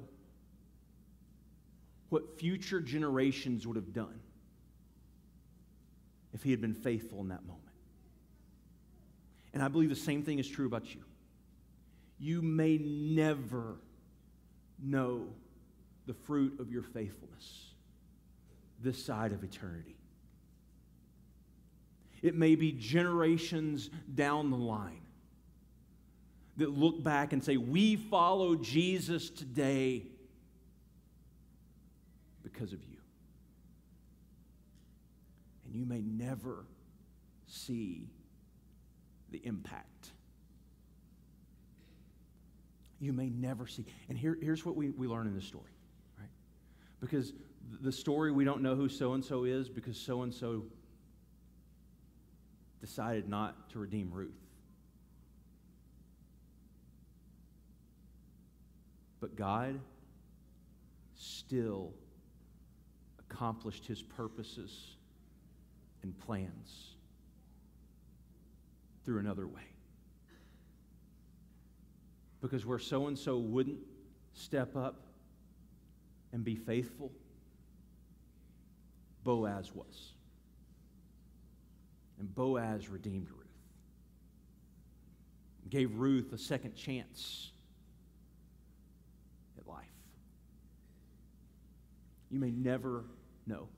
what 2.08 2.38
future 2.38 2.80
generations 2.80 3.66
would 3.66 3.76
have 3.76 3.92
done 3.92 4.20
if 6.34 6.42
he 6.42 6.50
had 6.50 6.60
been 6.60 6.74
faithful 6.74 7.20
in 7.20 7.28
that 7.28 7.46
moment. 7.46 7.62
And 9.54 9.62
I 9.62 9.68
believe 9.68 9.88
the 9.88 9.96
same 9.96 10.22
thing 10.22 10.40
is 10.40 10.48
true 10.48 10.66
about 10.66 10.94
you. 10.94 11.00
You 12.18 12.42
may 12.42 12.76
never 12.78 13.76
know 14.82 15.28
the 16.06 16.14
fruit 16.14 16.58
of 16.60 16.70
your 16.70 16.82
faithfulness 16.82 17.66
this 18.82 19.02
side 19.02 19.32
of 19.32 19.42
eternity. 19.42 19.96
It 22.20 22.34
may 22.34 22.54
be 22.54 22.72
generations 22.72 23.90
down 24.14 24.50
the 24.50 24.56
line 24.56 25.00
that 26.56 26.70
look 26.70 27.02
back 27.02 27.32
and 27.32 27.42
say, 27.42 27.56
We 27.56 27.96
follow 27.96 28.56
Jesus 28.56 29.30
today 29.30 30.04
because 32.42 32.72
of 32.72 32.82
you. 32.84 32.93
And 35.74 35.80
you 35.80 35.86
may 35.88 36.02
never 36.02 36.66
see 37.48 38.08
the 39.32 39.40
impact. 39.44 40.12
You 43.00 43.12
may 43.12 43.28
never 43.28 43.66
see. 43.66 43.84
And 44.08 44.16
here, 44.16 44.38
here's 44.40 44.64
what 44.64 44.76
we, 44.76 44.90
we 44.90 45.08
learn 45.08 45.26
in 45.26 45.34
the 45.34 45.42
story, 45.42 45.72
right? 46.16 46.28
Because 47.00 47.32
the 47.80 47.90
story, 47.90 48.30
we 48.30 48.44
don't 48.44 48.62
know 48.62 48.76
who 48.76 48.88
so 48.88 49.14
and 49.14 49.24
so 49.24 49.42
is 49.42 49.68
because 49.68 49.98
so 49.98 50.22
and 50.22 50.32
so 50.32 50.62
decided 52.80 53.28
not 53.28 53.70
to 53.70 53.80
redeem 53.80 54.12
Ruth. 54.12 54.30
But 59.20 59.34
God 59.34 59.80
still 61.16 61.92
accomplished 63.18 63.88
his 63.88 64.00
purposes 64.00 64.93
and 66.04 66.16
plans 66.20 66.94
through 69.04 69.18
another 69.18 69.46
way. 69.46 69.62
Because 72.40 72.64
where 72.66 72.78
so 72.78 73.06
and 73.08 73.18
so 73.18 73.38
wouldn't 73.38 73.78
step 74.34 74.76
up 74.76 75.00
and 76.32 76.44
be 76.44 76.56
faithful, 76.56 77.10
Boaz 79.24 79.74
was. 79.74 80.12
And 82.20 82.32
Boaz 82.34 82.90
redeemed 82.90 83.30
Ruth, 83.30 83.46
gave 85.70 85.94
Ruth 85.96 86.34
a 86.34 86.38
second 86.38 86.76
chance 86.76 87.50
at 89.58 89.66
life. 89.66 89.86
You 92.30 92.38
may 92.38 92.50
never 92.50 93.04
know 93.46 93.68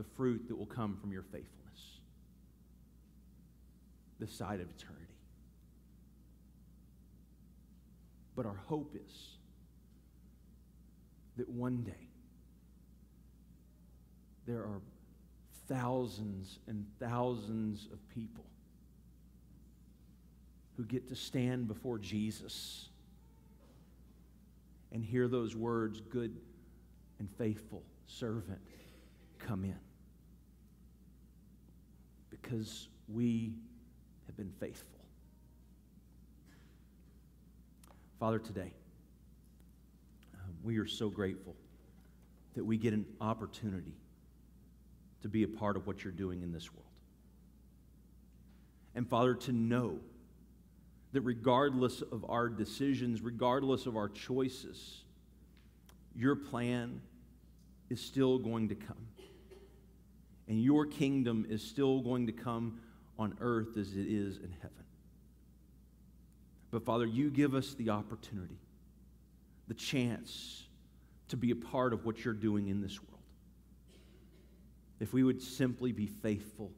the 0.00 0.06
fruit 0.16 0.48
that 0.48 0.56
will 0.56 0.64
come 0.64 0.96
from 0.96 1.12
your 1.12 1.22
faithfulness 1.24 1.98
this 4.18 4.32
side 4.32 4.60
of 4.60 4.70
eternity. 4.70 5.04
But 8.34 8.46
our 8.46 8.56
hope 8.66 8.96
is 8.96 9.36
that 11.36 11.50
one 11.50 11.82
day 11.82 12.08
there 14.46 14.60
are 14.60 14.80
thousands 15.68 16.60
and 16.66 16.86
thousands 16.98 17.86
of 17.92 17.98
people 18.08 18.46
who 20.78 20.84
get 20.84 21.08
to 21.08 21.14
stand 21.14 21.68
before 21.68 21.98
Jesus 21.98 22.88
and 24.92 25.04
hear 25.04 25.28
those 25.28 25.54
words, 25.54 26.00
good 26.00 26.34
and 27.18 27.28
faithful 27.36 27.82
servant, 28.06 28.60
come 29.38 29.64
in. 29.64 29.89
Because 32.40 32.88
we 33.08 33.52
have 34.26 34.36
been 34.36 34.52
faithful. 34.60 34.86
Father, 38.18 38.38
today, 38.38 38.72
um, 40.34 40.54
we 40.62 40.78
are 40.78 40.86
so 40.86 41.08
grateful 41.08 41.56
that 42.54 42.64
we 42.64 42.76
get 42.76 42.92
an 42.92 43.06
opportunity 43.20 43.94
to 45.22 45.28
be 45.28 45.42
a 45.42 45.48
part 45.48 45.76
of 45.76 45.86
what 45.86 46.04
you're 46.04 46.12
doing 46.12 46.42
in 46.42 46.52
this 46.52 46.72
world. 46.72 46.84
And 48.94 49.08
Father, 49.08 49.34
to 49.34 49.52
know 49.52 49.98
that 51.12 51.22
regardless 51.22 52.02
of 52.02 52.24
our 52.28 52.48
decisions, 52.48 53.22
regardless 53.22 53.86
of 53.86 53.96
our 53.96 54.08
choices, 54.08 55.02
your 56.14 56.36
plan 56.36 57.00
is 57.88 58.00
still 58.00 58.38
going 58.38 58.68
to 58.68 58.74
come. 58.74 59.06
And 60.50 60.60
your 60.60 60.84
kingdom 60.84 61.46
is 61.48 61.62
still 61.62 62.00
going 62.00 62.26
to 62.26 62.32
come 62.32 62.80
on 63.20 63.36
earth 63.40 63.76
as 63.76 63.92
it 63.92 64.06
is 64.08 64.38
in 64.38 64.52
heaven. 64.60 64.84
But 66.72 66.84
Father, 66.84 67.06
you 67.06 67.30
give 67.30 67.54
us 67.54 67.74
the 67.74 67.90
opportunity, 67.90 68.58
the 69.68 69.74
chance 69.74 70.64
to 71.28 71.36
be 71.36 71.52
a 71.52 71.56
part 71.56 71.92
of 71.92 72.04
what 72.04 72.24
you're 72.24 72.34
doing 72.34 72.66
in 72.66 72.80
this 72.80 73.00
world. 73.00 73.22
If 74.98 75.12
we 75.12 75.22
would 75.22 75.40
simply 75.40 75.92
be 75.92 76.08
faithful 76.08 76.72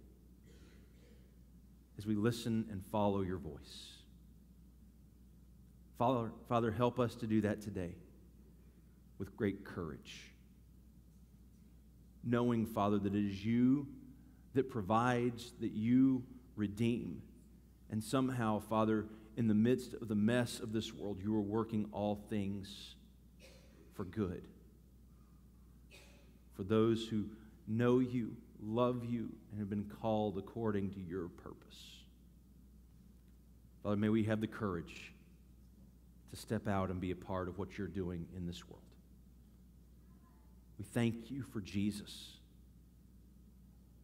as 1.97 2.05
we 2.05 2.15
listen 2.15 2.67
and 2.71 2.85
follow 2.85 3.23
your 3.23 3.39
voice. 3.39 4.03
Father, 5.97 6.31
Father, 6.47 6.71
help 6.71 7.01
us 7.01 7.15
to 7.15 7.27
do 7.27 7.41
that 7.41 7.63
today 7.63 7.95
with 9.19 9.35
great 9.35 9.65
courage. 9.65 10.33
Knowing, 12.25 12.67
Father, 12.67 12.99
that 12.99 13.15
it 13.15 13.25
is 13.25 13.45
you 13.45 13.87
that 14.55 14.71
provides, 14.71 15.53
that 15.61 15.73
you 15.73 16.23
redeem. 16.57 17.23
And 17.91 18.03
somehow, 18.03 18.61
Father, 18.61 19.07
in 19.37 19.49
the 19.49 19.55
midst 19.55 19.95
of 19.95 20.09
the 20.09 20.15
mess 20.15 20.61
of 20.61 20.73
this 20.73 20.93
world, 20.93 21.21
you 21.23 21.35
are 21.35 21.41
working 21.41 21.89
all 21.93 22.21
things 22.29 22.95
for 23.95 24.05
good. 24.05 24.43
For 26.55 26.63
those 26.63 27.07
who 27.09 27.25
know 27.67 27.99
you, 27.99 28.37
love 28.63 29.05
you, 29.05 29.31
and 29.51 29.59
have 29.59 29.71
been 29.71 29.91
called 30.01 30.39
according 30.39 30.91
to 30.91 31.01
your 31.01 31.29
purpose. 31.29 32.05
Father, 33.83 33.97
may 33.97 34.11
we 34.11 34.25
have 34.25 34.41
the 34.41 34.47
courage 34.47 35.13
to 36.31 36.37
step 36.37 36.69
out 36.69 36.91
and 36.91 37.01
be 37.01 37.11
a 37.11 37.17
part 37.17 37.49
of 37.49 37.59
what 37.59 37.77
you're 37.77 37.89
doing 37.89 38.27
in 38.37 38.47
this 38.47 38.69
world. 38.69 38.83
We 40.83 40.87
thank 40.87 41.31
you 41.31 41.43
for 41.43 41.61
Jesus. 41.61 42.39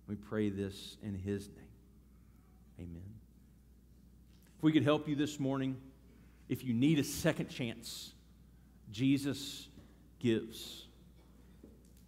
We 0.06 0.14
pray 0.14 0.48
this 0.48 0.96
in 1.02 1.12
his 1.12 1.48
name. 1.48 1.66
Amen. 2.78 3.14
If 4.56 4.62
we 4.62 4.70
could 4.70 4.84
help 4.84 5.08
you 5.08 5.16
this 5.16 5.40
morning, 5.40 5.76
if 6.48 6.62
you 6.62 6.72
need 6.72 7.00
a 7.00 7.02
second 7.02 7.48
chance, 7.48 8.12
Jesus 8.92 9.66
gives 10.20 10.86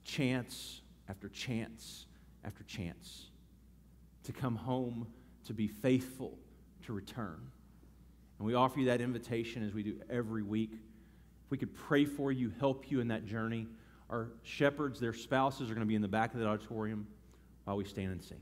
chance 0.05 0.83
after 1.09 1.29
chance 1.29 2.07
after 2.45 2.63
chance 2.63 3.27
to 4.23 4.31
come 4.31 4.55
home, 4.55 5.09
to 5.47 5.53
be 5.53 5.67
faithful, 5.67 6.39
to 6.87 6.93
return. 6.93 7.41
And 8.39 8.47
we 8.47 8.55
offer 8.55 8.79
you 8.79 8.87
that 8.87 9.01
invitation 9.01 9.67
as 9.67 9.75
we 9.75 9.83
do 9.83 9.97
every 10.09 10.45
week. 10.45 10.75
If 11.45 11.51
we 11.51 11.59
could 11.59 11.75
pray 11.75 12.05
for 12.05 12.31
you, 12.31 12.53
help 12.61 12.89
you 12.89 13.01
in 13.01 13.09
that 13.09 13.27
journey. 13.27 13.67
Our 14.11 14.29
shepherds, 14.43 14.99
their 14.99 15.13
spouses 15.13 15.71
are 15.71 15.75
going 15.75 15.87
to 15.87 15.89
be 15.89 15.95
in 15.95 16.03
the 16.03 16.09
back 16.09 16.35
of 16.35 16.41
the 16.41 16.47
auditorium 16.47 17.07
while 17.65 17.77
we 17.77 17.85
stand 17.85 18.11
and 18.11 18.23
sing. 18.23 18.41